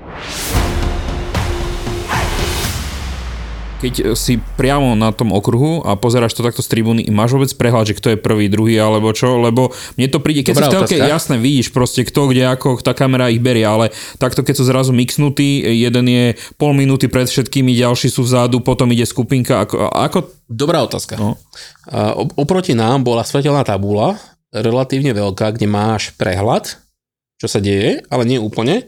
Keď 3.84 4.16
si 4.16 4.40
priamo 4.40 4.96
na 4.96 5.12
tom 5.12 5.36
okruhu 5.36 5.84
a 5.84 6.00
pozeráš 6.00 6.40
to 6.40 6.40
takto 6.40 6.64
z 6.64 6.72
tribúny, 6.72 7.04
máš 7.12 7.36
vôbec 7.36 7.52
prehľad, 7.52 7.92
že 7.92 8.00
kto 8.00 8.16
je 8.16 8.18
prvý, 8.18 8.48
druhý 8.48 8.80
alebo 8.80 9.12
čo? 9.12 9.36
Lebo 9.44 9.76
mne 10.00 10.08
to 10.08 10.24
príde, 10.24 10.48
keď 10.48 10.56
Dobrá 10.56 10.64
si 10.64 10.72
v 10.72 10.76
telke, 10.80 10.96
jasne 11.04 11.36
vidíš 11.36 11.76
proste 11.76 12.08
kto, 12.08 12.32
kde, 12.32 12.48
ako, 12.48 12.80
tá 12.80 12.96
kamera 12.96 13.28
ich 13.28 13.44
berie, 13.44 13.68
ale 13.68 13.92
takto 14.24 14.40
keď 14.40 14.56
sú 14.56 14.64
zrazu 14.64 14.96
mixnutí, 14.96 15.68
jeden 15.68 16.08
je 16.08 16.26
pol 16.56 16.72
minúty 16.72 17.12
pred 17.12 17.28
všetkými, 17.28 17.76
ďalší 17.76 18.08
sú 18.08 18.24
vzadu, 18.24 18.64
potom 18.64 18.88
ide 18.96 19.04
skupinka, 19.04 19.68
ako, 19.68 19.92
ako 19.92 20.20
Dobrá 20.48 20.86
otázka. 20.86 21.18
No. 21.18 21.36
Op- 21.92 22.36
oproti 22.40 22.78
nám 22.78 23.04
bola 23.04 23.26
svetelná 23.26 23.66
tabula, 23.66 24.16
relatívne 24.54 25.12
veľká, 25.12 25.56
kde 25.58 25.66
máš 25.66 26.14
prehľad, 26.16 26.78
čo 27.42 27.48
sa 27.50 27.60
deje, 27.60 28.06
ale 28.08 28.24
nie 28.24 28.40
úplne. 28.40 28.86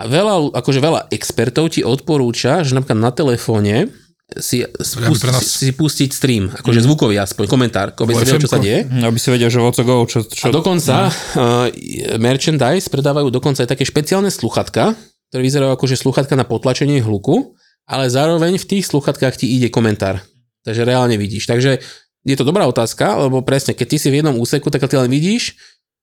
A 0.00 0.08
veľa, 0.08 0.56
akože 0.56 0.80
veľa 0.80 1.00
expertov 1.12 1.72
ti 1.72 1.84
odporúča, 1.84 2.64
že 2.64 2.72
napríklad 2.72 3.00
na 3.00 3.12
telefóne 3.12 3.92
si, 4.26 4.66
spust, 4.82 5.22
si, 5.38 5.70
si 5.70 5.72
pustiť 5.72 6.10
stream, 6.10 6.50
akože 6.50 6.82
zvukový 6.82 7.14
aspoň, 7.22 7.46
komentár, 7.46 7.94
aby 7.94 8.10
si 8.10 8.26
vedel, 8.26 8.42
čo 8.42 8.50
sa 8.50 8.58
deje. 8.58 8.82
aby 8.82 9.18
si 9.22 9.28
vedel, 9.30 9.46
že 9.46 9.62
what's 9.62 9.78
go, 9.78 10.02
čo, 10.02 10.26
čo 10.26 10.50
A 10.50 10.50
dokonca 10.50 11.14
uh, 11.14 11.70
merchandise 12.18 12.90
predávajú 12.90 13.30
dokonca 13.30 13.62
aj 13.62 13.70
také 13.70 13.86
špeciálne 13.86 14.26
sluchatka, 14.34 14.98
ktoré 15.30 15.40
vyzerajú 15.46 15.70
ako 15.78 15.84
že 15.86 16.02
sluchatka 16.02 16.34
na 16.34 16.42
potlačenie 16.42 16.98
hluku, 17.06 17.54
ale 17.86 18.10
zároveň 18.10 18.58
v 18.58 18.66
tých 18.66 18.90
sluchatkách 18.90 19.38
ti 19.38 19.46
ide 19.46 19.70
komentár. 19.70 20.18
Takže 20.66 20.82
reálne 20.82 21.14
vidíš. 21.14 21.46
Takže 21.46 21.78
je 22.26 22.34
to 22.34 22.42
dobrá 22.42 22.66
otázka, 22.66 23.22
lebo 23.22 23.46
presne, 23.46 23.78
keď 23.78 23.86
ty 23.86 23.96
si 24.02 24.08
v 24.10 24.18
jednom 24.18 24.34
úseku, 24.34 24.66
tak 24.74 24.82
ty 24.90 24.98
len 24.98 25.06
vidíš 25.06 25.54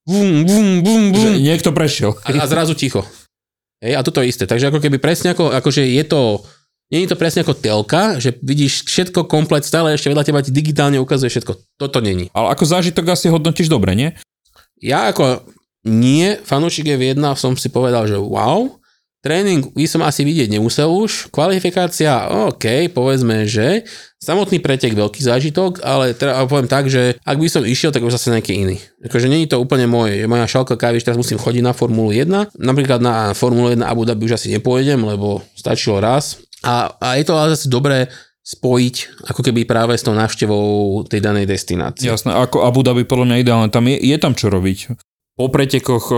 vum, 0.08 0.48
vum, 0.48 0.80
vum, 0.80 1.04
že 1.12 1.30
vum, 1.36 1.44
niekto 1.44 1.76
prešiel. 1.76 2.16
a, 2.24 2.30
a 2.40 2.46
zrazu 2.48 2.72
ticho. 2.76 3.04
Hej, 3.84 4.00
a 4.00 4.02
toto 4.04 4.24
je 4.24 4.32
isté. 4.32 4.48
Takže 4.48 4.72
ako 4.72 4.80
keby 4.80 4.96
presne 5.04 5.36
ako, 5.36 5.52
akože 5.52 5.84
je 5.84 6.04
to, 6.08 6.40
je 7.02 7.10
to 7.10 7.18
presne 7.18 7.42
ako 7.42 7.58
telka, 7.58 8.22
že 8.22 8.38
vidíš 8.46 8.86
všetko 8.86 9.26
komplet, 9.26 9.66
stále 9.66 9.98
ešte 9.98 10.14
vedľa 10.14 10.30
teba 10.30 10.46
ti 10.46 10.54
digitálne 10.54 11.02
ukazuje 11.02 11.34
všetko. 11.34 11.82
Toto 11.82 11.98
není. 11.98 12.30
Ale 12.38 12.54
ako 12.54 12.70
zážitok 12.70 13.18
asi 13.18 13.34
hodnotíš 13.34 13.66
dobre, 13.66 13.98
nie? 13.98 14.14
Ja 14.78 15.10
ako 15.10 15.42
nie, 15.90 16.38
fanúšik 16.46 16.86
je 16.86 17.00
v 17.00 17.18
jedna, 17.18 17.34
som 17.34 17.58
si 17.58 17.68
povedal, 17.74 18.06
že 18.06 18.16
wow, 18.16 18.78
tréning 19.24 19.72
by 19.72 19.88
som 19.88 20.04
asi 20.04 20.28
vidieť 20.28 20.52
nemusel 20.52 20.92
už, 20.92 21.32
kvalifikácia, 21.32 22.28
OK, 22.52 22.92
povedzme, 22.92 23.48
že 23.48 23.88
samotný 24.20 24.60
pretek 24.60 24.94
veľký 24.94 25.24
zážitok, 25.24 25.84
ale 25.84 26.12
teda 26.12 26.44
poviem 26.46 26.68
tak, 26.68 26.92
že 26.92 27.18
ak 27.24 27.40
by 27.40 27.48
som 27.48 27.64
išiel, 27.64 27.96
tak 27.96 28.04
už 28.04 28.16
zase 28.20 28.36
nejaký 28.36 28.54
iný. 28.54 28.78
Akože 29.04 29.32
není 29.32 29.48
to 29.48 29.60
úplne 29.60 29.88
môj, 29.88 30.28
moja 30.28 30.48
šalka 30.48 30.76
kávy, 30.76 31.00
teraz 31.00 31.20
musím 31.20 31.40
chodiť 31.40 31.64
na 31.64 31.74
Formulu 31.74 32.12
1, 32.12 32.54
napríklad 32.60 33.00
na 33.00 33.32
Formulu 33.32 33.72
1 33.72 33.82
Abu 33.82 34.04
Dhabi 34.04 34.28
už 34.28 34.38
asi 34.38 34.52
nepôjdem, 34.52 35.02
lebo 35.02 35.42
stačilo 35.56 36.04
raz. 36.04 36.44
A, 36.63 36.95
a 36.95 37.08
je 37.19 37.23
to 37.28 37.36
ale 37.36 37.54
zase 37.54 37.67
dobré 37.67 38.08
spojiť 38.43 39.23
ako 39.32 39.39
keby 39.39 39.63
práve 39.63 39.95
s 39.95 40.04
tou 40.04 40.12
návštevou 40.12 41.04
tej 41.08 41.23
danej 41.23 41.47
destinácie. 41.47 42.12
Jasné, 42.12 42.36
ako 42.36 42.67
Abu 42.67 42.84
Dhabi 42.84 43.08
podľa 43.08 43.32
mňa 43.32 43.38
ideálne, 43.39 43.69
tam 43.71 43.88
je, 43.88 43.95
je 43.95 44.17
tam 44.19 44.36
čo 44.36 44.52
robiť. 44.52 44.91
Po 45.34 45.50
pretekoch, 45.50 46.13
o, 46.13 46.17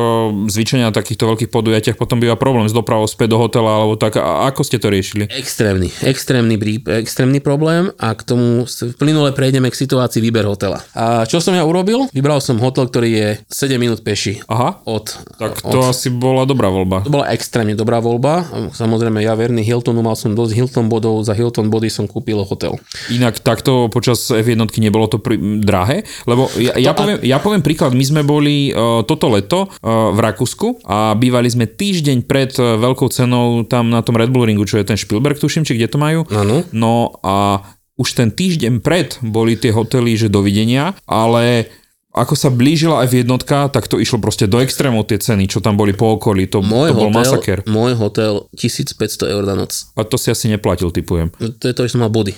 zvyčajne 0.51 0.83
na 0.83 0.91
takýchto 0.91 1.23
veľkých 1.23 1.47
podujatiach 1.47 1.95
potom 1.95 2.19
býva 2.19 2.35
problém 2.35 2.67
s 2.67 2.75
dopravou 2.75 3.07
späť 3.07 3.31
do 3.31 3.39
hotela 3.39 3.71
alebo 3.71 3.95
tak. 3.95 4.19
A 4.19 4.51
ako 4.51 4.67
ste 4.67 4.75
to 4.75 4.91
riešili? 4.91 5.31
Extrémny, 5.31 5.87
extrémny, 6.03 6.59
extrémny 6.99 7.39
problém 7.39 7.95
a 7.95 8.11
k 8.11 8.27
tomu 8.27 8.67
plynule 8.99 9.31
prejdeme 9.31 9.71
k 9.71 9.75
situácii 9.79 10.19
výber 10.19 10.43
hotela. 10.43 10.83
A 10.91 11.23
čo 11.23 11.39
som 11.39 11.55
ja 11.55 11.63
urobil? 11.63 12.11
Vybral 12.11 12.43
som 12.43 12.59
hotel, 12.59 12.91
ktorý 12.91 13.09
je 13.15 13.29
7 13.47 13.79
minút 13.79 14.03
peši 14.03 14.43
Aha, 14.51 14.83
od... 14.83 15.07
tak 15.39 15.63
od, 15.63 15.71
to 15.71 15.79
asi 15.87 16.11
bola 16.11 16.43
dobrá 16.43 16.67
voľba. 16.67 17.07
to 17.07 17.15
bola 17.15 17.31
extrémne 17.31 17.71
dobrá 17.71 18.03
voľba. 18.03 18.43
Samozrejme, 18.75 19.23
ja 19.23 19.31
verný 19.39 19.63
Hiltonu, 19.63 20.03
mal 20.03 20.19
som 20.19 20.35
dosť 20.35 20.51
Hilton 20.59 20.91
bodov, 20.91 21.23
za 21.23 21.31
Hilton 21.31 21.71
body 21.71 21.87
som 21.87 22.03
kúpil 22.03 22.43
hotel. 22.43 22.75
Inak 23.07 23.39
takto 23.39 23.87
počas 23.87 24.27
F1 24.27 24.59
nebolo 24.75 25.07
to 25.07 25.23
pri, 25.23 25.39
drahé, 25.63 26.03
lebo 26.27 26.51
ja, 26.59 26.75
ja, 26.75 26.91
poviem, 26.91 27.23
ja 27.23 27.39
poviem 27.39 27.63
príklad, 27.63 27.95
my 27.95 28.03
sme 28.03 28.19
boli 28.27 28.75
uh, 28.75 29.04
toto 29.05 29.29
leto 29.29 29.69
uh, 29.69 30.11
v 30.11 30.19
Rakúsku 30.19 30.81
a 30.83 31.13
bývali 31.13 31.47
sme 31.47 31.69
týždeň 31.69 32.25
pred 32.25 32.51
uh, 32.57 32.75
veľkou 32.75 33.07
cenou 33.13 33.63
tam 33.63 33.93
na 33.93 34.01
tom 34.01 34.17
Red 34.17 34.33
Bull 34.33 34.49
ringu, 34.49 34.65
čo 34.65 34.81
je 34.81 34.85
ten 34.85 34.97
Spielberg, 34.97 35.37
tuším, 35.37 35.63
či 35.63 35.77
kde 35.77 35.87
to 35.87 35.97
majú. 36.01 36.25
Áno. 36.33 36.65
No 36.73 37.15
a 37.21 37.61
už 37.95 38.17
ten 38.17 38.33
týždeň 38.33 38.83
pred 38.83 39.15
boli 39.23 39.55
tie 39.55 39.71
hotely, 39.71 40.19
že 40.19 40.27
dovidenia, 40.27 40.97
ale 41.07 41.71
ako 42.15 42.31
sa 42.35 42.47
blížila 42.47 43.03
aj 43.03 43.11
v 43.11 43.15
jednotka, 43.27 43.67
tak 43.67 43.91
to 43.91 43.99
išlo 43.99 44.23
proste 44.23 44.47
do 44.47 44.63
extrémov 44.63 45.03
tie 45.03 45.19
ceny, 45.19 45.51
čo 45.51 45.59
tam 45.59 45.75
boli 45.75 45.91
po 45.91 46.15
okolí. 46.15 46.47
To, 46.47 46.63
Môj 46.63 46.95
to 46.95 46.95
bol 46.95 47.11
hotel, 47.11 47.19
masaker. 47.19 47.59
môj 47.67 47.91
hotel 47.99 48.47
1500 48.55 49.35
eur 49.35 49.43
na 49.43 49.55
noc. 49.59 49.91
A 49.99 50.07
to 50.07 50.15
si 50.15 50.31
asi 50.31 50.47
neplatil, 50.47 50.95
typujem. 50.95 51.27
To 51.35 51.65
je 51.67 51.75
to, 51.75 51.83
že 51.83 51.99
som 51.99 52.07
mal 52.07 52.11
body. 52.11 52.31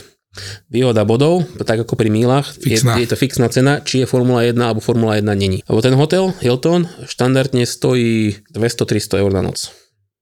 Výhoda 0.71 1.03
bodov, 1.03 1.45
tak 1.63 1.83
ako 1.83 1.93
pri 1.95 2.09
mílach, 2.11 2.57
je, 2.59 2.79
je 2.79 3.07
to 3.07 3.17
fixná 3.17 3.47
cena, 3.47 3.79
či 3.83 4.03
je 4.03 4.09
Formula 4.09 4.43
1 4.43 4.57
alebo 4.57 4.83
Formula 4.83 5.15
1 5.15 5.27
není. 5.35 5.63
Lebo 5.67 5.79
ten 5.83 5.95
hotel 5.95 6.33
Hilton 6.39 6.87
štandardne 7.05 7.67
stojí 7.67 8.41
200-300 8.51 9.21
eur 9.23 9.31
na 9.31 9.41
noc. 9.41 9.71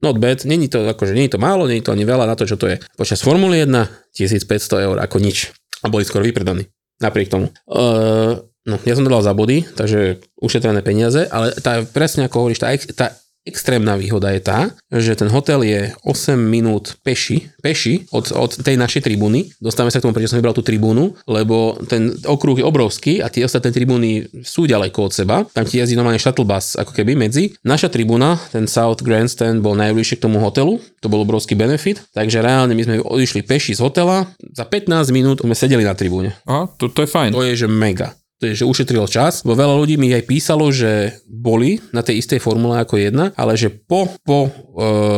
Not 0.04 0.19
bad, 0.19 0.45
není 0.45 0.67
to, 0.67 0.84
akože 0.86 1.15
není 1.15 1.32
to 1.32 1.39
málo, 1.39 1.65
není 1.65 1.82
to 1.82 1.95
ani 1.95 2.04
veľa 2.04 2.28
na 2.28 2.36
to, 2.36 2.45
čo 2.45 2.60
to 2.60 2.67
je. 2.67 2.78
Počas 2.99 3.23
Formuly 3.23 3.63
1 3.63 4.13
1500 4.13 4.86
eur 4.86 4.97
ako 4.99 5.17
nič. 5.23 5.56
A 5.82 5.89
boli 5.89 6.06
skoro 6.06 6.25
vypredaní. 6.25 6.67
Napriek 7.01 7.32
tomu. 7.32 7.51
Uh, 7.67 8.39
no, 8.67 8.75
ja 8.88 8.93
som 8.95 9.04
to 9.04 9.12
dal 9.12 9.23
za 9.23 9.36
body, 9.36 9.67
takže 9.75 10.23
ušetrené 10.39 10.80
peniaze, 10.86 11.28
ale 11.28 11.51
tá, 11.60 11.84
presne 11.84 12.28
ako 12.28 12.45
hovoríš, 12.45 12.60
tá, 12.63 12.71
tá 12.95 13.08
extrémna 13.45 13.93
výhoda 13.95 14.34
je 14.34 14.41
tá, 14.41 14.60
že 14.89 15.13
ten 15.13 15.29
hotel 15.29 15.62
je 15.62 15.93
8 16.03 16.34
minút 16.36 16.97
peši, 17.05 17.53
peši 17.62 18.10
od, 18.10 18.34
od 18.34 18.51
tej 18.58 18.75
našej 18.75 19.05
tribúny. 19.05 19.53
Dostávame 19.62 19.93
sa 19.93 20.01
k 20.01 20.10
tomu, 20.10 20.17
prečo 20.17 20.34
som 20.34 20.41
vybral 20.41 20.58
tú 20.58 20.65
tribúnu, 20.65 21.13
lebo 21.29 21.77
ten 21.86 22.12
okruh 22.25 22.58
je 22.58 22.65
obrovský 22.65 23.13
a 23.21 23.29
tie 23.29 23.45
ostatné 23.45 23.69
tribúny 23.69 24.25
sú 24.41 24.65
ďaleko 24.65 25.08
od 25.08 25.13
seba. 25.13 25.45
Tam 25.53 25.63
ti 25.63 25.77
jazdí 25.77 25.93
normálne 25.93 26.19
shuttle 26.19 26.43
bus, 26.43 26.73
ako 26.73 26.91
keby 26.91 27.13
medzi. 27.13 27.53
Naša 27.62 27.93
tribúna, 27.93 28.41
ten 28.49 28.65
South 28.65 29.05
Grandstand, 29.05 29.62
bol 29.62 29.77
najbližšie 29.77 30.17
k 30.17 30.25
tomu 30.25 30.41
hotelu. 30.41 30.81
To 31.05 31.08
bol 31.08 31.21
obrovský 31.21 31.53
benefit. 31.53 32.01
Takže 32.17 32.41
reálne 32.41 32.73
my 32.73 32.81
sme 32.81 32.95
odišli 33.05 33.45
peši 33.45 33.77
z 33.77 33.81
hotela. 33.86 34.25
Za 34.58 34.65
15 34.65 35.13
minút 35.13 35.45
sme 35.45 35.53
sedeli 35.53 35.86
na 35.86 35.93
tribúne. 35.93 36.34
A 36.49 36.65
to, 36.65 36.89
to 36.89 37.05
je 37.05 37.10
fajn. 37.10 37.29
To 37.29 37.45
je, 37.45 37.53
že 37.53 37.67
mega. 37.69 38.17
Že 38.35 38.67
ušetrilo 38.67 39.07
čas. 39.07 39.47
Bo 39.47 39.55
veľa 39.55 39.79
ľudí 39.79 39.95
mi 39.95 40.11
aj 40.11 40.27
písalo, 40.27 40.67
že 40.67 41.23
boli 41.23 41.79
na 41.95 42.03
tej 42.03 42.19
istej 42.19 42.43
formule 42.43 42.75
ako 42.83 42.99
jedna, 42.99 43.31
ale 43.39 43.55
že 43.55 43.71
po, 43.71 44.11
po 44.27 44.47
e, 44.47 44.49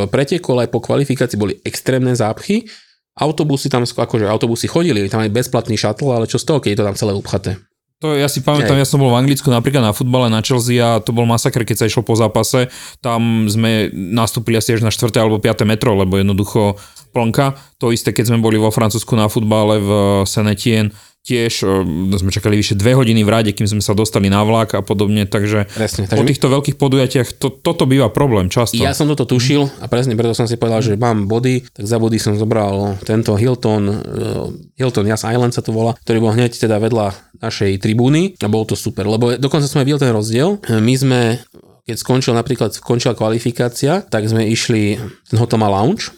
pretekole 0.06 0.66
aj 0.66 0.70
po 0.70 0.80
kvalifikácii 0.86 1.38
boli 1.38 1.58
extrémne 1.66 2.14
zápchy. 2.14 2.70
Autobusy 3.18 3.74
tam, 3.74 3.82
akože 3.82 4.30
autobusy 4.30 4.70
chodili, 4.70 5.10
tam 5.10 5.26
aj 5.26 5.34
bezplatný 5.34 5.74
shuttle, 5.74 6.14
ale 6.14 6.30
čo 6.30 6.38
z 6.38 6.46
toho, 6.46 6.62
keď 6.62 6.70
je 6.70 6.78
to 6.78 6.88
tam 6.88 6.98
celé 6.98 7.14
upchaté. 7.18 7.58
To 7.98 8.14
ja 8.14 8.30
si 8.30 8.46
pamätám, 8.46 8.78
Hej. 8.78 8.86
ja 8.86 8.92
som 8.94 9.02
bol 9.02 9.10
v 9.10 9.26
Anglicku 9.26 9.50
napríklad 9.50 9.82
na 9.82 9.90
futbale 9.90 10.30
na 10.30 10.46
Chelsea 10.46 10.78
a 10.78 11.02
to 11.02 11.10
bol 11.10 11.26
masaker, 11.26 11.66
keď 11.66 11.82
sa 11.82 11.90
išlo 11.90 12.06
po 12.06 12.14
zápase. 12.14 12.70
Tam 13.02 13.50
sme 13.50 13.90
nastúpili 13.90 14.54
asi 14.54 14.78
až 14.78 14.86
na 14.86 14.94
4. 14.94 15.10
alebo 15.18 15.42
5. 15.42 15.66
metro, 15.66 15.98
lebo 15.98 16.22
jednoducho 16.22 16.78
plnka. 17.10 17.58
To 17.82 17.90
isté, 17.90 18.14
keď 18.14 18.30
sme 18.30 18.38
boli 18.38 18.62
vo 18.62 18.70
Francúzsku 18.70 19.18
na 19.18 19.26
futbale 19.26 19.82
v 19.82 19.90
Senetien, 20.30 20.94
tiež 21.28 21.54
e, 21.62 21.68
sme 22.16 22.32
čakali 22.32 22.56
vyše 22.56 22.80
dve 22.80 22.96
hodiny 22.96 23.28
v 23.28 23.30
rade, 23.30 23.52
kým 23.52 23.68
sme 23.68 23.84
sa 23.84 23.92
dostali 23.92 24.32
na 24.32 24.48
vlak 24.48 24.80
a 24.80 24.82
podobne, 24.82 25.28
takže 25.28 25.68
Presne, 25.76 26.08
po 26.08 26.16
takže 26.16 26.24
my- 26.24 26.32
týchto 26.32 26.48
veľkých 26.48 26.78
podujatiach 26.80 27.28
to, 27.36 27.52
toto 27.52 27.84
býva 27.84 28.08
problém 28.08 28.48
často. 28.48 28.80
Ja 28.80 28.96
som 28.96 29.12
toto 29.12 29.28
tušil 29.28 29.68
a 29.84 29.92
presne 29.92 30.16
preto 30.16 30.32
som 30.32 30.48
si 30.48 30.56
povedal, 30.56 30.80
že 30.80 30.96
mám 30.96 31.28
body, 31.28 31.68
tak 31.76 31.84
za 31.84 32.00
body 32.00 32.16
som 32.16 32.40
zobral 32.40 32.96
tento 33.04 33.36
Hilton, 33.36 33.84
eh, 33.92 34.80
Hilton 34.80 35.04
Yas 35.04 35.28
Island 35.28 35.52
sa 35.52 35.60
to 35.60 35.76
volá, 35.76 36.00
ktorý 36.00 36.24
bol 36.24 36.32
hneď 36.32 36.56
teda 36.56 36.80
vedľa 36.80 37.12
našej 37.44 37.84
tribúny 37.84 38.40
a 38.40 38.48
bolo 38.48 38.64
to 38.64 38.80
super, 38.80 39.04
lebo 39.04 39.36
dokonca 39.36 39.68
som 39.68 39.84
aj 39.84 39.86
videl 39.86 40.02
ten 40.02 40.16
rozdiel. 40.16 40.58
My 40.72 40.94
sme, 40.96 41.22
keď 41.84 41.96
skončil 42.00 42.34
napríklad, 42.34 42.72
skončila 42.72 43.14
kvalifikácia, 43.14 44.02
tak 44.08 44.26
sme 44.26 44.48
išli, 44.48 44.96
ten 45.28 45.38
hotel 45.38 45.60
má 45.60 45.68
lounge, 45.68 46.10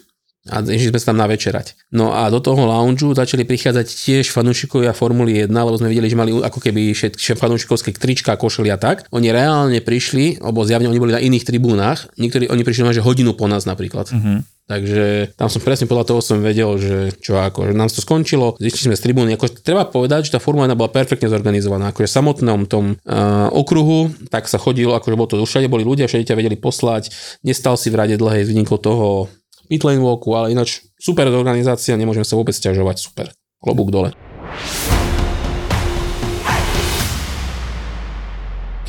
a 0.50 0.60
išli 0.66 0.90
sme 0.90 0.98
sa 0.98 1.14
tam 1.14 1.22
navečerať. 1.22 1.94
No 1.94 2.10
a 2.10 2.26
do 2.28 2.42
toho 2.42 2.66
loungeu 2.66 3.14
začali 3.14 3.46
prichádzať 3.46 3.86
tiež 3.86 4.34
fanúšikovia 4.34 4.90
Formuly 4.90 5.46
1, 5.46 5.54
lebo 5.54 5.78
sme 5.78 5.88
videli, 5.88 6.10
že 6.10 6.18
mali 6.18 6.34
ako 6.34 6.58
keby 6.58 6.90
všetky 6.90 7.38
fanúšikovské 7.38 7.94
trička, 7.94 8.34
košely 8.34 8.68
a 8.74 8.78
tak. 8.78 9.06
Oni 9.14 9.30
reálne 9.30 9.78
prišli, 9.78 10.42
alebo 10.42 10.66
zjavne 10.66 10.90
oni 10.90 11.00
boli 11.00 11.14
na 11.14 11.22
iných 11.22 11.46
tribúnach, 11.46 12.10
niektorí 12.18 12.50
oni 12.50 12.66
prišli 12.66 12.82
že 12.90 13.04
hodinu 13.04 13.38
po 13.38 13.46
nás 13.46 13.68
napríklad. 13.68 14.10
Uh-huh. 14.10 14.42
Takže 14.70 15.34
tam 15.34 15.50
som 15.50 15.58
presne 15.58 15.90
podľa 15.90 16.14
toho 16.14 16.20
som 16.22 16.38
vedel, 16.38 16.78
že 16.78 17.10
čo 17.18 17.42
ako, 17.42 17.70
že 17.70 17.74
nám 17.74 17.90
to 17.90 17.98
skončilo, 17.98 18.54
zišli 18.54 18.86
sme 18.86 18.94
z 18.94 19.02
tribúny. 19.02 19.34
Ako, 19.34 19.50
treba 19.50 19.82
povedať, 19.82 20.30
že 20.30 20.38
tá 20.38 20.38
Formula 20.38 20.70
1 20.70 20.78
bola 20.78 20.94
perfektne 20.94 21.26
zorganizovaná. 21.26 21.90
Akože 21.90 22.06
v 22.06 22.16
samotnom 22.22 22.70
tom 22.70 22.94
uh, 22.94 23.50
okruhu, 23.50 24.14
tak 24.30 24.46
sa 24.46 24.62
chodilo, 24.62 24.94
akože 24.94 25.18
bolo 25.18 25.26
to, 25.26 25.42
všade 25.42 25.66
boli 25.66 25.82
ľudia, 25.82 26.06
všade 26.06 26.22
ťa 26.22 26.38
vedeli 26.38 26.54
poslať, 26.54 27.10
nestal 27.42 27.74
si 27.74 27.90
v 27.90 27.98
rade 27.98 28.14
dlhej 28.14 28.46
vynikov 28.46 28.78
toho 28.78 29.26
pit 29.70 29.86
lane 29.86 30.02
walku, 30.02 30.34
ale 30.34 30.50
ináč 30.50 30.82
super 30.98 31.30
organizácia, 31.30 31.94
nemôžem 31.94 32.26
sa 32.26 32.34
vôbec 32.34 32.58
ťažovať, 32.58 32.96
super. 32.98 33.30
Klobúk 33.62 33.94
dole. 33.94 34.10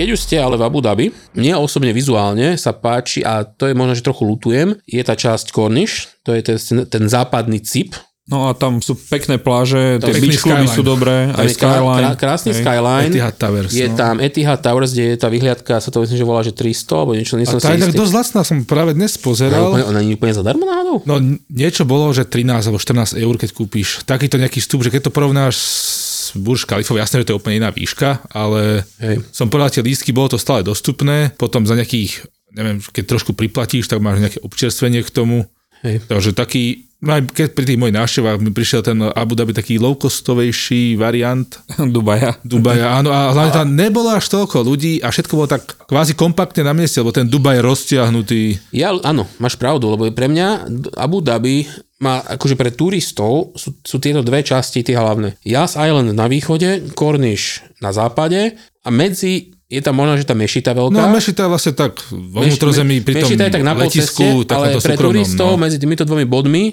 Keď 0.02 0.08
už 0.10 0.24
ste 0.26 0.42
ale 0.42 0.58
v 0.58 0.66
Abu 0.66 0.82
Dhabi, 0.82 1.14
mne 1.38 1.62
osobne 1.62 1.94
vizuálne 1.94 2.58
sa 2.58 2.74
páči, 2.74 3.22
a 3.22 3.46
to 3.46 3.70
je 3.70 3.78
možno, 3.78 3.94
že 3.94 4.02
trochu 4.02 4.26
lutujem, 4.26 4.74
je 4.90 5.02
tá 5.06 5.14
časť 5.14 5.54
Cornish, 5.54 6.18
to 6.26 6.34
je 6.34 6.42
ten, 6.42 6.58
ten 6.90 7.04
západný 7.06 7.62
cip, 7.62 7.94
No 8.30 8.48
a 8.48 8.54
tam 8.54 8.86
sú 8.86 8.94
pekné 8.94 9.42
pláže, 9.42 9.98
tie 9.98 10.14
pekný 10.14 10.30
beach 10.30 10.46
kluby 10.46 10.70
skyline. 10.70 10.78
sú 10.78 10.82
dobré, 10.86 11.34
tam 11.34 11.42
aj 11.42 11.48
je 11.50 11.56
krá, 11.58 11.58
krá, 11.58 11.80
skyline. 11.82 12.16
krásny 12.22 12.52
Hej. 12.54 12.60
skyline, 12.62 13.12
Etihad 13.12 13.36
Towers, 13.36 13.72
je 13.74 13.88
no. 13.90 13.96
tam 13.98 14.16
Etihad 14.22 14.60
Towers, 14.62 14.92
kde 14.94 15.06
je 15.10 15.18
tá 15.18 15.28
vyhliadka, 15.28 15.74
sa 15.82 15.90
to 15.90 15.98
myslím, 16.06 16.18
že 16.22 16.26
volá, 16.30 16.42
že 16.46 16.54
300, 16.54 17.02
alebo 17.02 17.12
niečo, 17.18 17.34
nie 17.42 17.50
A 17.50 17.52
som 17.52 17.58
si 17.58 17.66
tá 17.66 17.74
inak 17.74 17.92
istý. 17.92 18.00
dosť 18.00 18.14
lacná, 18.14 18.40
som 18.46 18.58
práve 18.62 18.92
dnes 18.94 19.18
Ona, 19.18 19.26
pozeral. 19.26 19.74
úplne, 19.74 19.86
ona 19.90 20.00
nie 20.06 20.14
je 20.14 20.18
úplne 20.22 20.34
zadarmo 20.38 20.64
náhodou? 20.70 20.96
No 21.10 21.14
niečo 21.50 21.84
bolo, 21.84 22.14
že 22.14 22.24
13 22.24 22.70
alebo 22.70 22.78
14 22.78 23.18
eur, 23.18 23.36
keď 23.42 23.50
kúpiš 23.58 24.06
takýto 24.06 24.38
nejaký 24.38 24.62
vstup, 24.62 24.86
že 24.86 24.94
keď 24.94 25.10
to 25.10 25.12
porovnáš 25.12 25.58
s 25.58 26.32
Burj 26.38 26.70
Khalifou, 26.70 27.02
jasné, 27.02 27.26
že 27.26 27.26
to 27.26 27.32
je 27.34 27.40
úplne 27.42 27.58
iná 27.58 27.74
výška, 27.74 28.22
ale 28.30 28.86
Hej. 29.02 29.26
som 29.34 29.50
povedal, 29.50 29.74
tie 29.74 29.84
lístky, 29.84 30.14
bolo 30.14 30.32
to 30.32 30.40
stále 30.40 30.62
dostupné, 30.62 31.34
potom 31.36 31.66
za 31.66 31.74
nejakých, 31.74 32.22
neviem, 32.54 32.78
keď 32.80 33.18
trošku 33.18 33.34
priplatíš, 33.34 33.90
tak 33.90 33.98
máš 34.00 34.22
nejaké 34.22 34.40
občerstvenie 34.46 35.02
k 35.02 35.10
tomu. 35.10 35.50
Hej. 35.82 36.06
Takže 36.06 36.38
taký, 36.38 36.86
aj 37.02 37.34
keď 37.34 37.48
pri 37.58 37.66
tých 37.66 37.80
mojich 37.82 37.98
návštevách 37.98 38.38
mi 38.38 38.54
prišiel 38.54 38.86
ten 38.86 39.02
Abu 39.02 39.34
Dhabi 39.34 39.58
taký 39.58 39.82
low-costovejší 39.82 40.96
variant 40.96 41.50
Dubaja. 41.96 42.38
Dubaja, 42.46 43.02
áno, 43.02 43.10
a 43.10 43.34
hlavne 43.34 43.54
tam 43.54 43.68
nebolo 43.74 44.14
až 44.14 44.30
toľko 44.30 44.62
ľudí 44.62 45.02
a 45.02 45.10
všetko 45.10 45.34
bolo 45.34 45.50
tak 45.50 45.66
kvázi 45.90 46.14
kompaktne 46.14 46.62
na 46.62 46.78
mieste, 46.78 47.02
lebo 47.02 47.10
ten 47.10 47.26
Dubaj 47.26 47.58
je 47.58 47.64
roztiahnutý. 47.66 48.42
Ja, 48.70 48.94
áno, 49.02 49.26
máš 49.42 49.58
pravdu, 49.58 49.90
lebo 49.90 50.06
pre 50.14 50.30
mňa 50.30 50.70
Abu 50.94 51.26
Dhabi 51.26 51.66
má, 51.98 52.22
akože 52.22 52.54
pre 52.54 52.70
turistov 52.70 53.54
sú, 53.58 53.78
sú 53.82 53.98
tieto 53.98 54.22
dve 54.22 54.42
časti 54.42 54.82
tie 54.82 54.98
hlavné. 54.98 55.38
Yas 55.42 55.74
Island 55.74 56.14
na 56.14 56.26
východe, 56.26 56.94
Cornish 56.94 57.62
na 57.82 57.94
západe 57.94 58.58
a 58.82 58.90
medzi 58.90 59.54
je 59.72 59.80
tam 59.80 59.96
možno, 59.96 60.20
že 60.20 60.28
tá 60.28 60.36
mešita 60.36 60.76
veľká. 60.76 61.00
No 61.00 61.16
Mešita 61.16 61.48
je 61.48 61.50
vlastne 61.50 61.72
tak 61.72 61.96
vo 62.12 62.44
vnútrozemí 62.44 63.00
pri 63.08 63.24
tom 63.24 63.32
Mešita 63.32 63.44
je 63.48 63.54
tak 63.56 63.64
na 63.64 63.72
letisku, 63.72 64.44
polceste, 64.44 64.52
ale 64.52 64.66
pre 64.76 64.84
súkromnom. 64.84 65.00
turistov 65.16 65.50
No. 65.56 65.62
medzi 65.64 65.78
týmito 65.80 66.04
dvomi 66.04 66.28
bodmi 66.28 66.64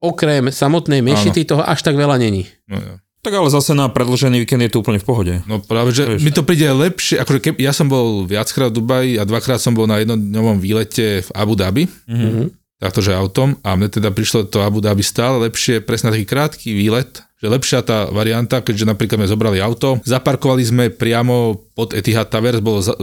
okrem 0.00 0.52
samotnej 0.52 1.00
mešity 1.00 1.48
toho 1.48 1.62
až 1.64 1.80
tak 1.80 1.96
veľa 1.96 2.20
není. 2.20 2.46
No, 2.68 2.76
ja. 2.76 2.94
Tak 3.24 3.34
ale 3.34 3.50
zase 3.50 3.74
na 3.74 3.90
predlžený 3.90 4.46
víkend 4.46 4.62
je 4.62 4.70
to 4.70 4.86
úplne 4.86 5.02
v 5.02 5.06
pohode. 5.06 5.34
no 5.50 5.58
práve, 5.58 5.90
že 5.90 6.22
mi 6.22 6.30
to 6.30 6.46
príde 6.46 6.70
lepšie, 6.70 7.18
akože 7.18 7.40
keb, 7.42 7.56
ja 7.58 7.74
som 7.74 7.90
bol 7.90 8.22
viackrát 8.22 8.70
v 8.70 8.78
Dubaji 8.78 9.12
a 9.18 9.26
dvakrát 9.26 9.58
som 9.58 9.74
bol 9.74 9.90
na 9.90 9.98
jednodňovom 9.98 10.62
výlete 10.62 11.26
v 11.26 11.30
Abu 11.34 11.58
Dhabi, 11.58 11.90
mm-hmm. 12.06 12.78
taktože 12.78 13.10
autom 13.10 13.58
a 13.66 13.74
mne 13.74 13.90
teda 13.90 14.14
prišlo 14.14 14.46
to 14.46 14.62
Abu 14.62 14.78
Dhabi 14.78 15.02
stále 15.02 15.42
lepšie, 15.50 15.82
presne 15.82 16.14
na 16.14 16.14
taký 16.14 16.22
krátky 16.22 16.70
výlet, 16.70 17.18
že 17.42 17.50
lepšia 17.50 17.82
tá 17.82 18.06
varianta, 18.14 18.62
keďže 18.62 18.94
napríklad 18.94 19.18
sme 19.18 19.32
zobrali 19.34 19.58
auto, 19.58 19.98
zaparkovali 20.06 20.62
sme 20.62 20.84
priamo 20.94 21.66
pod 21.74 21.98
Etihad 21.98 22.30
Towers, 22.30 22.62
bol, 22.62 22.78
za- 22.78 22.94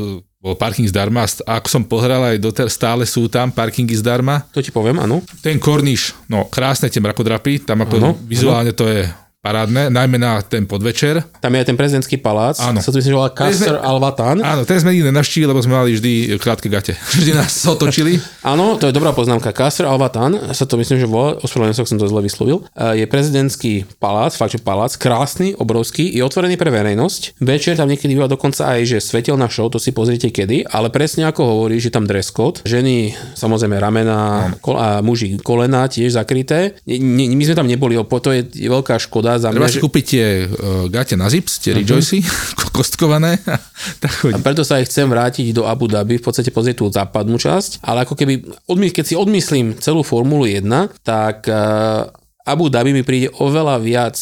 bol 0.44 0.60
parking 0.60 0.92
zdarma 0.92 1.24
a 1.24 1.56
ako 1.56 1.68
som 1.72 1.84
pohral 1.88 2.20
aj 2.28 2.36
doter, 2.36 2.68
stále 2.68 3.08
sú 3.08 3.32
tam 3.32 3.48
parkingy 3.48 3.96
zdarma. 3.96 4.44
To 4.52 4.60
ti 4.60 4.76
poviem, 4.76 5.00
áno. 5.00 5.24
Ten 5.40 5.56
Cornish, 5.56 6.12
no 6.28 6.52
krásne 6.52 6.92
tie 6.92 7.00
mrakodrapy, 7.00 7.64
tam 7.64 7.88
ako 7.88 7.96
Áno, 7.96 8.12
vizuálne 8.28 8.76
to 8.76 8.92
je 8.92 9.08
parádne, 9.44 9.92
najmä 9.92 10.16
na 10.16 10.40
ten 10.40 10.64
podvečer. 10.64 11.20
Tam 11.38 11.52
je 11.52 11.60
aj 11.60 11.68
ten 11.68 11.76
prezidentský 11.76 12.16
palác, 12.16 12.56
Áno. 12.58 12.80
sa 12.80 12.88
to 12.88 12.98
myslím, 12.98 13.12
že 13.12 13.20
volá 13.20 13.28
Kasr 13.30 13.76
sme- 13.76 13.84
Al-Watan. 13.84 14.38
Áno, 14.40 14.64
ten 14.64 14.80
sme 14.80 14.96
nikdy 14.96 15.12
nenavštívili, 15.12 15.46
lebo 15.46 15.60
sme 15.60 15.76
mali 15.76 15.92
vždy 15.92 16.12
krátke 16.40 16.72
gate. 16.72 16.96
Vždy 17.20 17.36
nás 17.36 17.52
otočili. 17.62 18.24
Áno, 18.48 18.80
to 18.80 18.88
je 18.88 18.96
dobrá 18.96 19.12
poznámka. 19.12 19.52
Kasr 19.52 19.84
Al-Watan, 19.84 20.40
sa 20.50 20.64
to 20.64 20.80
myslím, 20.80 20.96
že 20.96 21.06
volá, 21.06 21.36
ospravedlňujem 21.38 21.76
sa, 21.76 21.84
som 21.86 22.00
to 22.00 22.08
zle 22.08 22.24
vyslovil, 22.24 22.64
Eh, 22.74 23.04
je 23.04 23.06
prezidentský 23.06 23.72
palác, 24.00 24.32
fakt, 24.32 24.56
že 24.56 24.60
palác, 24.60 24.96
krásny, 24.96 25.52
obrovský, 25.54 26.08
je 26.08 26.24
otvorený 26.24 26.56
pre 26.56 26.72
verejnosť. 26.72 27.36
Večer 27.38 27.76
tam 27.76 27.92
niekedy 27.92 28.16
býva 28.16 28.26
dokonca 28.26 28.64
aj, 28.70 28.88
že 28.88 28.98
svetelná 28.98 29.46
show, 29.46 29.68
to 29.68 29.76
si 29.76 29.92
pozrite 29.92 30.32
kedy, 30.32 30.64
ale 30.66 30.88
presne 30.88 31.28
ako 31.28 31.44
hovorí, 31.44 31.78
že 31.78 31.92
tam 31.92 32.08
dress 32.08 32.32
code. 32.32 32.64
Ženy, 32.64 33.12
samozrejme 33.36 33.76
ramena 33.76 34.18
kol- 34.58 34.80
a 34.80 35.04
muži 35.04 35.36
kolena 35.38 35.84
tiež 35.86 36.16
zakryté. 36.16 36.80
Nie, 36.88 36.96
nie, 36.96 37.28
my 37.30 37.44
sme 37.44 37.56
tam 37.56 37.68
neboli, 37.68 38.00
to 38.00 38.30
je 38.32 38.42
veľká 38.64 38.96
škoda 38.96 39.33
za 39.38 39.54
Treba 39.54 39.66
mňa, 39.68 39.74
si 39.74 39.80
že... 39.80 39.84
kúpiť 39.84 40.04
tie 40.06 40.26
uh, 40.46 40.86
gate 40.90 41.16
na 41.16 41.30
zips, 41.30 41.62
tie 41.62 41.78
Rejoicy, 41.78 42.22
kostkované. 42.78 43.38
tak 44.04 44.14
A 44.30 44.38
preto 44.42 44.66
sa 44.66 44.82
aj 44.82 44.90
chcem 44.90 45.06
vrátiť 45.06 45.54
do 45.54 45.70
Abu 45.70 45.86
Dhabi, 45.86 46.18
v 46.18 46.26
podstate 46.26 46.50
pozrieť 46.50 46.82
tú 46.82 46.90
západnú 46.90 47.38
časť, 47.38 47.86
ale 47.86 48.04
ako 48.08 48.14
keby, 48.18 48.34
odmy, 48.68 48.90
keď 48.90 49.06
si 49.14 49.16
odmyslím 49.16 49.78
celú 49.78 50.02
Formulu 50.02 50.50
1, 50.50 50.66
tak 51.06 51.46
uh, 51.48 52.10
Abu 52.44 52.68
Dhabi 52.68 52.92
mi 52.92 53.08
príde 53.08 53.32
oveľa 53.40 53.80
viac, 53.80 54.20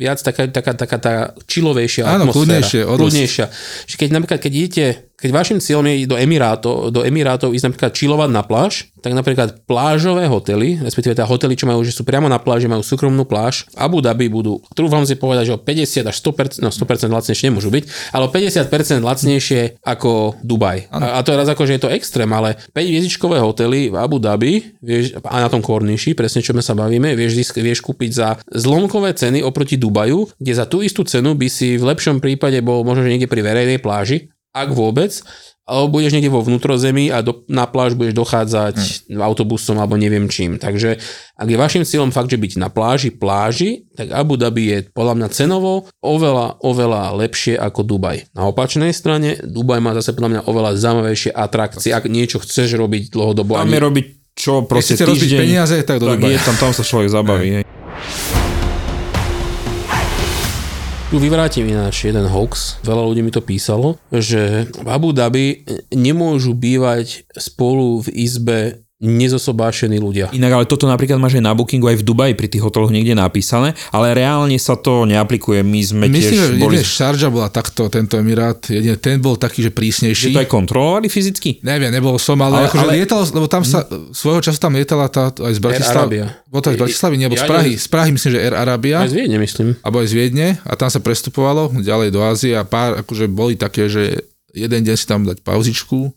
viac 0.00 0.16
taká, 0.24 0.48
taká, 0.48 0.72
taká 0.72 0.96
tá 0.96 1.14
čilovejšia 1.44 2.08
Áno, 2.08 2.32
atmosféra. 2.32 2.64
kľudnejšie, 2.64 2.80
kľudnejšia. 2.88 3.46
Že 3.84 3.94
keď 4.00 4.08
napríklad, 4.08 4.40
keď 4.40 4.52
idete, 4.56 4.86
keď 5.18 5.30
vašim 5.34 5.58
cieľom 5.58 5.90
je 5.90 6.06
do 6.06 6.14
Emirátov, 6.14 6.94
do 6.94 7.02
Emirátov 7.02 7.50
ísť 7.50 7.74
napríklad 7.74 7.90
čilovať 7.90 8.30
na 8.30 8.46
pláž, 8.46 8.86
tak 9.02 9.18
napríklad 9.18 9.66
plážové 9.66 10.30
hotely, 10.30 10.78
respektíve 10.78 11.18
tá 11.18 11.26
hotely, 11.26 11.58
čo 11.58 11.66
majú, 11.66 11.82
že 11.82 11.90
sú 11.90 12.06
priamo 12.06 12.30
na 12.30 12.38
pláži, 12.38 12.70
majú 12.70 12.86
súkromnú 12.86 13.26
pláž, 13.26 13.66
v 13.74 13.82
Abu 13.82 13.98
Dhabi 13.98 14.30
budú, 14.30 14.62
trúfam 14.78 15.02
si 15.02 15.18
povedať, 15.18 15.50
že 15.50 15.54
o 15.54 15.60
50 15.60 16.06
až 16.06 16.16
100%, 16.22 16.62
no 16.62 16.70
100% 16.70 17.10
lacnejšie 17.10 17.50
nemôžu 17.50 17.70
byť, 17.74 18.14
ale 18.14 18.22
o 18.26 18.30
50% 18.30 19.02
lacnejšie 19.02 19.60
ako 19.82 20.38
Dubaj. 20.46 20.86
A, 20.94 21.18
a 21.18 21.26
to 21.26 21.34
je 21.34 21.40
raz 21.42 21.50
ako, 21.50 21.66
že 21.66 21.78
je 21.78 21.82
to 21.82 21.90
extrém, 21.90 22.30
ale 22.30 22.54
5 22.70 22.78
hviezdičkové 22.78 23.42
hotely 23.42 23.90
v 23.90 23.96
Abu 23.98 24.22
Dhabi, 24.22 24.78
vieš, 24.78 25.18
a 25.26 25.42
na 25.42 25.50
tom 25.50 25.58
Korniši, 25.58 26.14
presne 26.14 26.46
čo 26.46 26.54
my 26.54 26.62
sa 26.62 26.78
bavíme, 26.78 27.18
vieš, 27.18 27.42
zisk- 27.42 27.58
vieš 27.58 27.82
kúpiť 27.82 28.10
za 28.14 28.28
zlomkové 28.54 29.18
ceny 29.18 29.42
oproti 29.42 29.74
Dubaju, 29.74 30.30
kde 30.38 30.52
za 30.54 30.70
tú 30.70 30.78
istú 30.78 31.02
cenu 31.02 31.34
by 31.34 31.50
si 31.50 31.74
v 31.74 31.90
lepšom 31.90 32.22
prípade 32.22 32.62
bol 32.62 32.86
možno 32.86 33.02
že 33.02 33.14
niekde 33.14 33.30
pri 33.30 33.42
verejnej 33.42 33.82
pláži, 33.82 34.30
ak 34.52 34.68
vôbec, 34.72 35.12
alebo 35.68 36.00
budeš 36.00 36.16
niekde 36.16 36.32
vo 36.32 36.40
vnútrozemí 36.40 37.12
a 37.12 37.20
do, 37.20 37.44
na 37.52 37.68
pláž 37.68 37.92
budeš 37.92 38.16
dochádzať 38.16 38.76
hmm. 39.12 39.20
autobusom 39.20 39.76
alebo 39.76 40.00
neviem 40.00 40.24
čím. 40.32 40.56
Takže 40.56 40.96
ak 41.36 41.44
je 41.44 41.60
vašim 41.60 41.84
cieľom 41.84 42.08
fakt, 42.08 42.32
že 42.32 42.40
byť 42.40 42.56
na 42.56 42.72
pláži, 42.72 43.12
pláži, 43.12 43.84
tak 43.92 44.08
Abu 44.16 44.40
Dhabi 44.40 44.64
je 44.72 44.78
podľa 44.88 45.14
mňa 45.20 45.28
cenovo 45.28 45.84
oveľa, 46.00 46.64
oveľa 46.64 47.12
lepšie 47.20 47.60
ako 47.60 47.84
Dubaj. 47.84 48.32
Na 48.32 48.48
opačnej 48.48 48.96
strane, 48.96 49.36
Dubaj 49.44 49.84
má 49.84 49.92
zase 49.92 50.16
podľa 50.16 50.40
mňa 50.40 50.42
oveľa 50.48 50.70
zaujímavejšie 50.80 51.36
atrakcie, 51.36 51.92
ak 51.92 52.08
niečo 52.08 52.40
chceš 52.40 52.72
robiť 52.80 53.12
dlhodobo. 53.12 53.60
Tam 53.60 53.68
je 53.68 53.84
robiť 53.84 54.06
čo, 54.38 54.64
proste 54.64 54.96
chcete 54.96 55.04
rozbiť 55.04 55.30
týždeň. 55.34 55.40
peniaze, 55.44 55.76
tak 55.84 56.00
do 56.00 56.08
tak 56.08 56.24
Dubaja. 56.24 56.32
je 56.32 56.38
tam, 56.48 56.56
tam 56.56 56.72
sa 56.72 56.80
človek 56.80 57.12
zabaví. 57.12 57.48
Hej. 57.60 57.67
Tu 61.08 61.16
vyvrátim 61.16 61.64
ináč 61.64 62.04
jeden 62.04 62.28
hoax, 62.28 62.84
veľa 62.84 63.00
ľudí 63.00 63.24
mi 63.24 63.32
to 63.32 63.40
písalo, 63.40 63.96
že 64.12 64.68
v 64.68 64.88
Abu 64.92 65.16
Dhabi 65.16 65.64
nemôžu 65.88 66.52
bývať 66.52 67.24
spolu 67.32 68.04
v 68.04 68.12
izbe 68.12 68.84
nezosobášení 68.98 69.96
ľudia. 69.96 70.26
Inak 70.30 70.52
ale 70.52 70.64
toto 70.66 70.84
napríklad 70.84 71.16
máš 71.16 71.38
aj 71.38 71.44
na 71.44 71.54
Bookingu 71.54 71.86
aj 71.86 72.02
v 72.02 72.06
Dubaji 72.06 72.32
pri 72.34 72.48
tých 72.48 72.60
hoteloch 72.60 72.90
niekde 72.90 73.14
napísané, 73.14 73.72
ale 73.88 74.10
reálne 74.12 74.58
sa 74.58 74.74
to 74.74 75.06
neaplikuje. 75.06 75.62
My 75.62 75.80
sme 75.80 76.04
Myslím, 76.06 76.18
že 76.18 76.46
tiež 76.50 76.58
boli... 76.58 76.74
jedine 76.76 76.82
Sharjah 76.84 77.30
bola 77.30 77.48
takto, 77.48 77.86
tento 77.86 78.18
Emirát, 78.18 78.58
jedine 78.60 78.98
ten 78.98 79.22
bol 79.22 79.38
taký, 79.38 79.62
že 79.62 79.70
Že 79.70 79.76
prísnejší. 79.78 80.26
to 80.34 80.42
aj 80.42 80.50
kontrolovali 80.50 81.06
fyzicky? 81.06 81.62
Neviem, 81.62 81.94
nebol 81.94 82.18
som, 82.18 82.34
ale, 82.42 82.58
Ale- 82.58 82.68
akože 82.68 82.84
ale- 82.84 82.94
lietal, 82.98 83.20
lebo 83.22 83.46
tam 83.46 83.62
sa, 83.62 83.86
svojho 84.10 84.42
času 84.42 84.58
tam 84.58 84.74
lietala 84.74 85.06
tá, 85.06 85.30
aj 85.30 85.52
z 85.54 85.60
Bratislavy. 85.62 86.16
Bolo 86.44 86.60
to 86.60 86.68
aj 86.68 86.76
z 86.76 86.80
Bratislavy, 86.82 87.14
nie, 87.14 87.26
alebo 87.26 87.38
z 87.38 87.44
Ja- 87.44 87.50
Prahy. 87.50 87.72
Z 87.78 87.86
Prahy 87.86 88.10
myslím, 88.10 88.30
že 88.34 88.40
Air 88.42 88.56
Arabia. 88.58 88.96
Aj 88.98 89.10
z 89.10 89.14
Viedne, 89.14 89.38
myslím. 89.38 89.68
alebo 89.78 90.02
aj 90.02 90.08
z 90.10 90.14
Viedne 90.14 90.46
a 90.66 90.72
tam 90.74 90.90
sa 90.90 90.98
prestupovalo 90.98 91.70
ďalej 91.72 92.08
do 92.10 92.20
Ázie 92.20 92.58
a 92.58 92.66
pár, 92.66 92.98
akože 92.98 93.30
boli 93.30 93.54
také, 93.54 93.86
že 93.86 94.26
jeden 94.50 94.82
deň 94.82 94.96
si 94.96 95.06
tam 95.06 95.22
dať 95.22 95.38
pauzičku. 95.40 96.10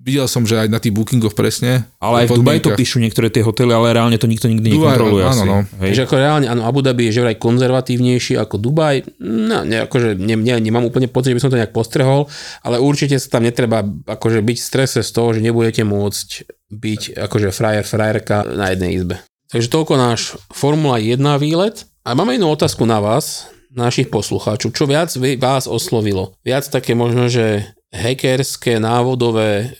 Videl 0.00 0.24
som, 0.32 0.48
že 0.48 0.56
aj 0.56 0.72
na 0.72 0.80
tých 0.80 0.96
bookingoch 0.96 1.36
presne. 1.36 1.84
Ale 2.00 2.24
aj 2.24 2.32
v 2.32 2.40
Dubaji 2.40 2.60
to 2.64 2.72
píšu 2.72 3.04
niektoré 3.04 3.28
tie 3.28 3.44
hotely, 3.44 3.68
ale 3.68 3.92
reálne 3.92 4.16
to 4.16 4.24
nikto 4.24 4.48
nikdy 4.48 4.72
Dubaj, 4.72 4.96
nekontroluje 4.96 5.24
áno, 5.28 5.32
asi. 5.36 5.44
no. 5.44 5.56
Hej. 5.84 5.88
Takže 5.92 6.02
ako 6.08 6.14
reálne, 6.16 6.46
áno, 6.48 6.62
Abu 6.64 6.80
Dhabi 6.80 7.12
je 7.12 7.20
že 7.20 7.24
vraj 7.28 7.36
konzervatívnejší 7.36 8.40
ako 8.40 8.56
Dubaj. 8.56 9.20
No, 9.20 9.60
ne, 9.68 9.84
akože 9.84 10.16
ne, 10.16 10.40
ne, 10.40 10.56
nemám 10.56 10.88
úplne 10.88 11.04
pocit, 11.04 11.36
že 11.36 11.36
by 11.36 11.42
som 11.44 11.52
to 11.52 11.60
nejak 11.60 11.76
postrehol, 11.76 12.32
ale 12.64 12.80
určite 12.80 13.20
sa 13.20 13.28
tam 13.28 13.44
netreba 13.44 13.84
akože 13.84 14.40
byť 14.40 14.56
v 14.56 14.68
strese 14.72 15.04
z 15.04 15.10
toho, 15.12 15.36
že 15.36 15.44
nebudete 15.44 15.84
môcť 15.84 16.28
byť 16.72 17.20
akože 17.20 17.52
frajer, 17.52 17.84
frajerka 17.84 18.48
na 18.56 18.72
jednej 18.72 18.96
izbe. 18.96 19.20
Takže 19.52 19.68
toľko 19.68 19.94
náš 20.00 20.40
Formula 20.48 20.96
1 20.96 21.20
výlet. 21.36 21.84
A 22.08 22.16
máme 22.16 22.40
jednu 22.40 22.48
otázku 22.48 22.88
na 22.88 23.04
vás, 23.04 23.52
našich 23.68 24.08
poslucháčov. 24.08 24.72
Čo 24.72 24.88
viac 24.88 25.12
vás 25.36 25.68
oslovilo? 25.68 26.32
Viac 26.40 26.64
také 26.72 26.96
možno, 26.96 27.28
že 27.28 27.68
hackerské, 27.92 28.80
návodové 28.80 29.76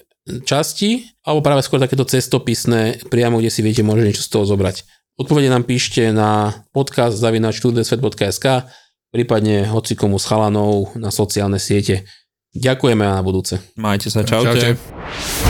časti, 0.47 1.11
alebo 1.27 1.43
práve 1.43 1.66
skôr 1.66 1.83
takéto 1.83 2.07
cestopisné, 2.07 3.11
priamo 3.11 3.43
kde 3.43 3.51
si 3.51 3.61
viete 3.61 3.83
možno 3.83 4.07
niečo 4.07 4.23
z 4.23 4.31
toho 4.31 4.45
zobrať. 4.47 4.87
Odpovede 5.21 5.53
nám 5.53 5.69
píšte 5.69 6.14
na 6.14 6.64
podcast 6.73 7.19
zavinačtudesvet.sk 7.21 8.47
prípadne 9.11 9.66
hocikomu 9.66 10.16
s 10.16 10.25
chalanou 10.25 10.95
na 10.95 11.11
sociálne 11.11 11.59
siete. 11.59 12.07
Ďakujeme 12.55 13.07
a 13.07 13.19
na 13.19 13.23
budúce. 13.23 13.59
Majte 13.79 14.11
sa, 14.11 14.27
čaute. 14.27 14.75
Čaute. 14.75 15.50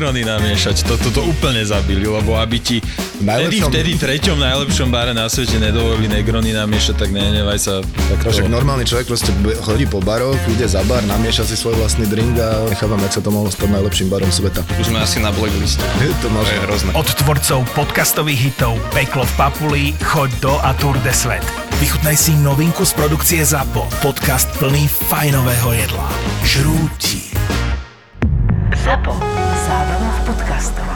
Negrony 0.00 0.24
namiešať. 0.24 0.88
Toto 0.88 1.12
to 1.12 1.20
úplne 1.28 1.60
zabili, 1.60 2.08
lebo 2.08 2.32
aby 2.40 2.56
ti 2.56 2.80
vtedy, 2.80 3.20
najlepšom- 3.20 3.68
vtedy 3.68 3.90
treťom 4.00 4.40
najlepšom 4.40 4.88
bare 4.88 5.12
na 5.12 5.28
svete 5.28 5.60
nedovolili 5.60 6.08
Negrony 6.08 6.56
namiešať, 6.56 7.04
tak 7.04 7.12
nenevaj 7.12 7.60
sa. 7.60 7.84
Tak 8.08 8.32
však 8.32 8.48
normálny 8.48 8.88
človek 8.88 9.04
proste 9.04 9.28
chodí 9.60 9.84
po 9.84 10.00
baroch, 10.00 10.40
ide 10.48 10.64
za 10.64 10.80
bar, 10.88 11.04
namieša 11.04 11.44
si 11.44 11.52
svoj 11.52 11.76
vlastný 11.76 12.08
drink 12.08 12.32
a 12.40 12.64
nechávam, 12.72 12.96
jak 13.04 13.12
sa 13.12 13.20
to 13.20 13.28
mohlo 13.28 13.52
stať 13.52 13.76
najlepším 13.76 14.08
barom 14.08 14.32
sveta. 14.32 14.64
Už 14.80 14.88
sme 14.88 15.04
asi 15.04 15.20
na 15.20 15.36
blackliste. 15.36 15.84
to 16.24 16.32
To 16.32 16.48
je 16.48 16.60
hrozné. 16.64 16.90
Od 16.96 17.04
tvorcov 17.20 17.60
podcastových 17.76 18.40
hitov 18.40 18.80
Peklo 18.96 19.28
v 19.28 19.32
Papuli, 19.36 19.84
Choď 20.00 20.32
do 20.40 20.56
a 20.64 20.72
Tour 20.80 20.96
de 21.04 21.12
Svet. 21.12 21.44
Vychutnaj 21.76 22.16
si 22.16 22.32
novinku 22.40 22.88
z 22.88 22.96
produkcie 22.96 23.44
ZAPO. 23.44 23.84
Podcast 24.00 24.48
plný 24.56 24.88
fajnového 24.88 25.76
jedla. 25.76 26.08
Žrúti. 26.48 27.36
Zapo. 28.80 29.29
Podcast. 30.60 30.89